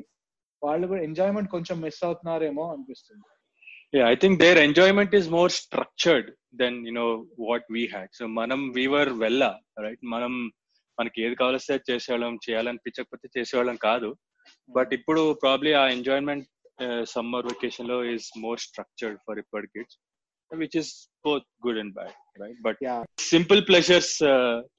వాళ్ళు 0.61 0.85
కూడా 0.87 1.01
ఎంజాయ్మెంట్ 1.01 1.49
కొంచెం 1.49 1.77
మిస్ 1.87 2.03
అవుతున్నారేమో 2.09 2.65
అనిపిస్తుంది 2.75 3.25
Yeah, 3.93 4.07
I 4.07 4.15
think 4.15 4.33
their 4.39 4.57
enjoyment 4.59 5.11
is 5.13 5.27
more 5.29 5.49
structured 5.51 6.25
than 6.53 6.73
you 6.85 6.91
know 6.91 7.07
what 7.47 7.63
we 7.69 7.83
had. 7.87 8.07
So 8.11 8.23
manam 8.29 8.61
we 8.73 8.83
were 8.87 9.07
well, 9.15 9.43
right? 9.77 10.01
మనం 10.13 10.33
మనకి 10.97 11.17
ఏది 11.25 11.35
కావాల్సి 11.35 11.77
చేసేవాళ్ళం 11.89 12.35
చేయాలనిపించకపోతే 12.45 13.27
చేసేవాళ్ళం 13.37 13.77
కాదు 13.87 14.09
బట్ 14.69 14.91
ఇప్పుడు 14.93 15.21
ప్రాబ్లీ 15.43 15.71
ఆ 15.73 15.83
ఎంజాయ్మెంట్ 15.89 16.45
సమ్మర్ 17.05 17.45
వెకేషన్లో 17.45 17.97
ఈస్ 18.13 18.29
మోర్ 18.37 18.59
స్ట్రక్చర్డ్ 18.59 19.19
ఫర్ 19.25 19.39
ఇప్పటి 19.39 19.69
kids 19.73 19.97
which 20.51 20.77
is 20.77 20.91
both 21.25 21.47
good 21.65 21.79
and 21.79 21.93
bad 21.93 22.15
right 22.43 22.61
but 22.61 22.79
yeah 22.87 22.95
simple 23.25 23.61
pleasures 23.67 24.15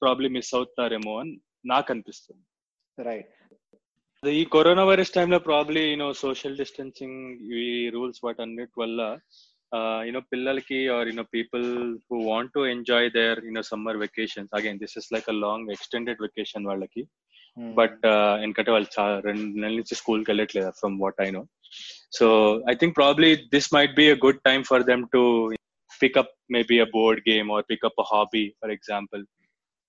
probably 0.01 0.29
miss 0.29 0.53
అవుతున్నారేమో 0.55 1.13
అని 1.19 1.33
నాకు 1.65 1.89
అనిపిస్తుంది 1.93 2.43
రైట్ 2.97 3.29
ఈ 4.23 4.41
కరోనా 4.51 4.83
వైరస్ 4.83 5.13
టైంలో 5.13 5.37
probably 5.47 5.81
you know 5.83 6.07
social 6.19 6.59
distancing 6.59 7.21
ఈ 7.59 7.63
రూల్స్ 7.89 8.21
వాటన్నిటి 8.23 8.75
వల్ల 8.79 9.01
యూనో 10.07 10.21
పిల్లలకి 10.31 10.79
or 10.95 11.07
you know 11.07 11.25
people 11.33 11.65
who 12.07 12.17
want 12.29 12.53
to 12.53 12.63
enjoy 12.73 13.09
their 13.17 13.39
you know 13.45 13.63
summer 13.69 13.97
vacations 13.97 14.53
again 14.59 14.79
this 14.79 14.95
is 14.97 15.09
like 15.15 15.29
a 15.29 15.35
long 15.37 15.71
extended 15.75 16.21
vacation 16.21 16.67
వాళ్ళకి 16.67 17.03
but 17.77 18.05
ఎందుకంటే 18.43 18.71
వాళ్ళు 18.71 18.89
చాలా 18.97 19.15
రెండు 19.19 19.45
నెలల 19.55 19.75
నుంచి 19.75 19.95
స్కూల్కి 19.95 20.29
వెళ్ళట్లేదు 20.31 20.71
from 20.79 20.97
what 21.01 21.19
I 21.21 21.29
know 21.31 21.43
so 22.18 22.26
I 22.70 22.74
think 22.74 22.94
probably 22.96 23.30
this 23.54 23.70
might 23.74 23.94
be 23.94 24.06
a 24.10 24.18
good 24.24 24.42
time 24.44 24.64
for 24.64 24.84
them 24.90 25.04
to 25.16 25.22
pick up 26.00 26.34
maybe 26.50 26.76
a 26.80 26.88
board 26.94 27.20
game 27.28 27.48
or 27.56 27.64
pick up 27.70 28.00
a 28.00 28.06
hobby 28.12 28.44
for 28.60 28.72
example 28.76 29.22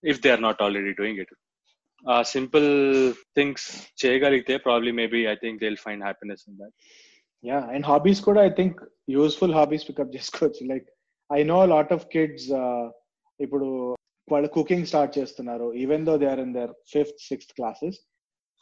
if 0.04 0.22
they 0.24 0.32
are 0.32 0.44
not 0.48 0.62
already 0.62 0.94
doing 1.02 1.20
it 1.24 1.34
uh 2.06 2.18
simple 2.34 2.68
things 3.38 3.68
చేయగలిగితే 4.02 4.56
probably 4.68 4.92
maybe 5.02 5.22
I 5.28 5.36
think 5.36 5.60
they 5.62 5.68
will 5.68 5.84
find 5.88 6.04
happiness 6.04 6.44
in 6.50 6.58
that 6.62 6.76
yeah 7.44 7.60
and 7.76 7.86
hobbies 7.86 8.22
కూడా 8.22 8.42
I 8.46 8.52
think 8.60 8.78
useful 9.10 9.56
hobbies 9.60 9.88
pick up 9.88 10.14
చేసుకోవచ్చు 10.16 10.64
like 10.74 10.88
I 11.30 11.40
know 11.54 11.60
lot 11.66 11.94
of 11.94 12.06
kids 12.16 12.50
ఇప్పుడు 13.40 13.68
వాళ్ళు 14.28 14.48
cooking 14.56 14.88
start 14.92 15.18
చేస్తున్నారు 15.18 15.68
even 15.84 16.06
though 16.08 16.14
they 16.18 16.28
are 16.32 16.42
in 16.46 16.54
the 16.54 16.72
fifth 16.94 17.20
sixth 17.28 17.54
classes 17.58 17.98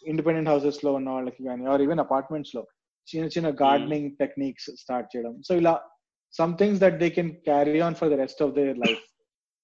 independent 0.03 0.49
houses 0.49 0.81
లో 0.85 0.89
ఉన్న 0.93 1.09
వాళ్ళకి 1.09 1.41
కానీ 1.43 1.63
are 1.65 1.81
even 1.81 2.01
apartments 2.03 2.53
లో 2.55 2.61
చిన్న 3.10 3.26
చిన్న 3.26 3.48
గార్డెనింగ్ 3.62 4.10
టెక్నిక్స్ 4.16 4.70
స్టార్ట్ 4.76 5.16
చేయడం. 5.16 5.42
సో 5.42 5.54
ఇలా 5.54 5.88
some 6.34 6.58
things 6.58 6.80
that 6.80 6.98
they 6.98 7.10
can 7.10 7.30
carry 7.30 7.80
on 7.80 7.94
for 7.94 8.10
the 8.10 8.12
rest 8.12 8.42
of 8.42 8.54
their 8.54 8.78
life 8.78 9.04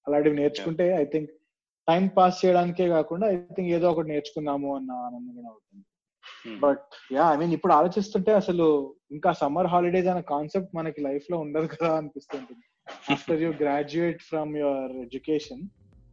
అలాంటివి 0.07 0.37
నేర్చుకుంటే 0.37 0.97
ఐ 1.03 1.05
థింక్ 1.05 1.31
టైం 1.89 2.09
పాస్ 2.09 2.45
చేయడానికే 2.45 2.89
కాకుండా 2.89 3.27
ఐ 3.27 3.37
థింక్ 3.37 3.71
ఏదో 3.71 3.91
ఒకటి 3.91 4.09
నేర్చుకున్నాము 4.09 4.77
అన్న 4.77 4.91
ఆనందంగా 4.93 5.49
అవుతుంది. 5.49 5.85
బట్ 6.61 7.15
యా 7.15 7.33
ఐ 7.33 7.37
మీన్ 7.37 7.53
ఇప్పుడు 7.53 7.73
ఆలోచిస్తుంటే 7.73 8.33
అసలు 8.33 8.97
ఇంకా 9.11 9.33
సమ్మర్ 9.33 9.67
హాలిడేస్ 9.67 10.07
అనే 10.07 10.23
కాన్సెప్ట్ 10.23 10.77
మనకి 10.77 11.01
లైఫ్లో 11.01 11.39
ఉండదు 11.39 11.67
కదా 11.67 11.97
అనిపిస్తుంటుంది. 11.97 12.65
After 13.13 13.43
you 13.43 13.51
graduate 13.53 14.23
from 14.23 14.57
your 14.57 14.93
education 14.93 15.63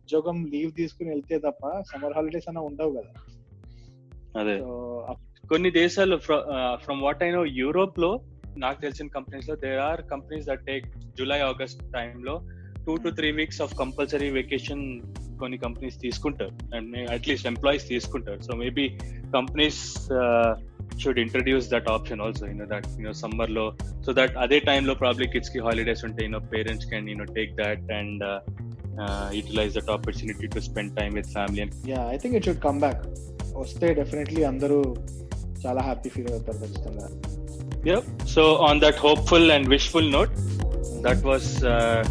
ఉద్యోగం 0.04 0.46
లీవ్ 0.46 0.72
తీసుకుని 0.76 1.10
వెళ్తే 1.10 1.40
తప్ప 1.40 1.82
సమ్మర్ 1.82 2.14
హాలిడేస్ 2.14 2.48
అన్న 2.48 2.60
ఉండవు 2.60 2.92
కదా. 2.92 3.12
అదే. 4.40 4.56
కొన్ని 5.52 5.70
దేశాల్లో 5.72 6.18
ఫ్రమ్ 6.84 7.02
వాట్ 7.02 7.24
ఐ 7.24 7.30
నో 7.32 7.46
యూరోప్లో 7.62 8.12
నాకు 8.58 8.82
తెలిసిన 8.82 9.08
కంపెనీస్లో 9.08 9.56
there 9.64 9.82
are 9.88 10.02
companies 10.12 10.46
that 10.46 10.64
take 10.66 10.86
July 11.18 11.40
August 11.40 11.82
టైంలో 11.96 12.36
two 12.86 12.94
to 13.04 13.10
three 13.10 13.32
weeks 13.32 13.62
of 13.62 13.74
compulsory 13.82 14.30
vacation 14.30 14.84
కొన్ని 15.40 15.58
కంపెనీస్ 15.58 15.98
తీసుకుంటారు. 16.00 16.54
అండ్ 16.76 16.96
అట్లీస్ట్ 17.12 17.48
ఎంప్లాయీస్ 17.48 17.86
తీసుకుంటారు. 17.88 18.42
So 18.42 18.54
maybe 18.56 18.86
companies 19.38 19.82
should 21.02 21.20
introduce 21.20 21.68
that 21.74 21.88
option 21.96 22.22
also 22.22 22.44
you know 22.52 22.66
that 22.74 22.88
you know 23.00 23.14
సమ్మర్లో 23.24 23.66
so 24.06 24.14
that 24.14 24.36
అదే 24.38 24.60
టైంలో 24.70 24.96
probably 25.04 25.28
కిడ్స్కి 25.28 25.60
holidays 25.60 26.04
ఉంటాయి 26.06 26.28
you know 26.28 26.42
parents 26.54 26.90
can 26.92 27.10
you know 27.10 27.28
take 27.38 27.54
that 27.62 27.86
and 28.00 28.24
utilise 29.40 29.74
that 29.80 29.92
opportunity 29.98 30.48
to 30.56 30.62
spend 30.70 30.94
time 31.00 31.16
with 31.20 31.32
family 31.38 31.62
and 31.66 31.76
yeah 31.94 32.04
I 32.16 32.18
think 32.18 32.38
it 32.40 32.48
should 32.50 32.64
come 32.70 32.80
back 32.86 33.02
వస్తే 33.64 33.88
definitely 33.94 34.44
అందరూ 34.44 34.78
చాలా 35.65 35.83
happy 35.83 36.11
feel 36.17 36.33
అవుతారు 36.35 36.61
ఖచ్చితంగా 36.65 37.09
Yep. 37.85 38.05
So 38.27 38.57
on 38.69 38.81
that 38.81 38.97
hopeful 38.97 39.53
and 39.53 39.69
wishful 39.69 40.03
note, 40.03 40.31
that 41.03 41.23
was 41.23 41.63
uh, 41.65 42.05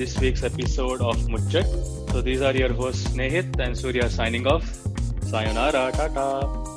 this 0.00 0.18
week's 0.20 0.42
episode 0.42 1.00
of 1.00 1.16
Muchat. 1.28 1.66
So 2.12 2.20
these 2.20 2.42
are 2.42 2.54
your 2.56 2.72
hosts 2.72 3.08
Snehit 3.08 3.58
and 3.58 3.76
Surya 3.76 4.08
signing 4.08 4.46
off. 4.46 4.66
Sayonara, 5.22 5.90
tata. 5.92 6.67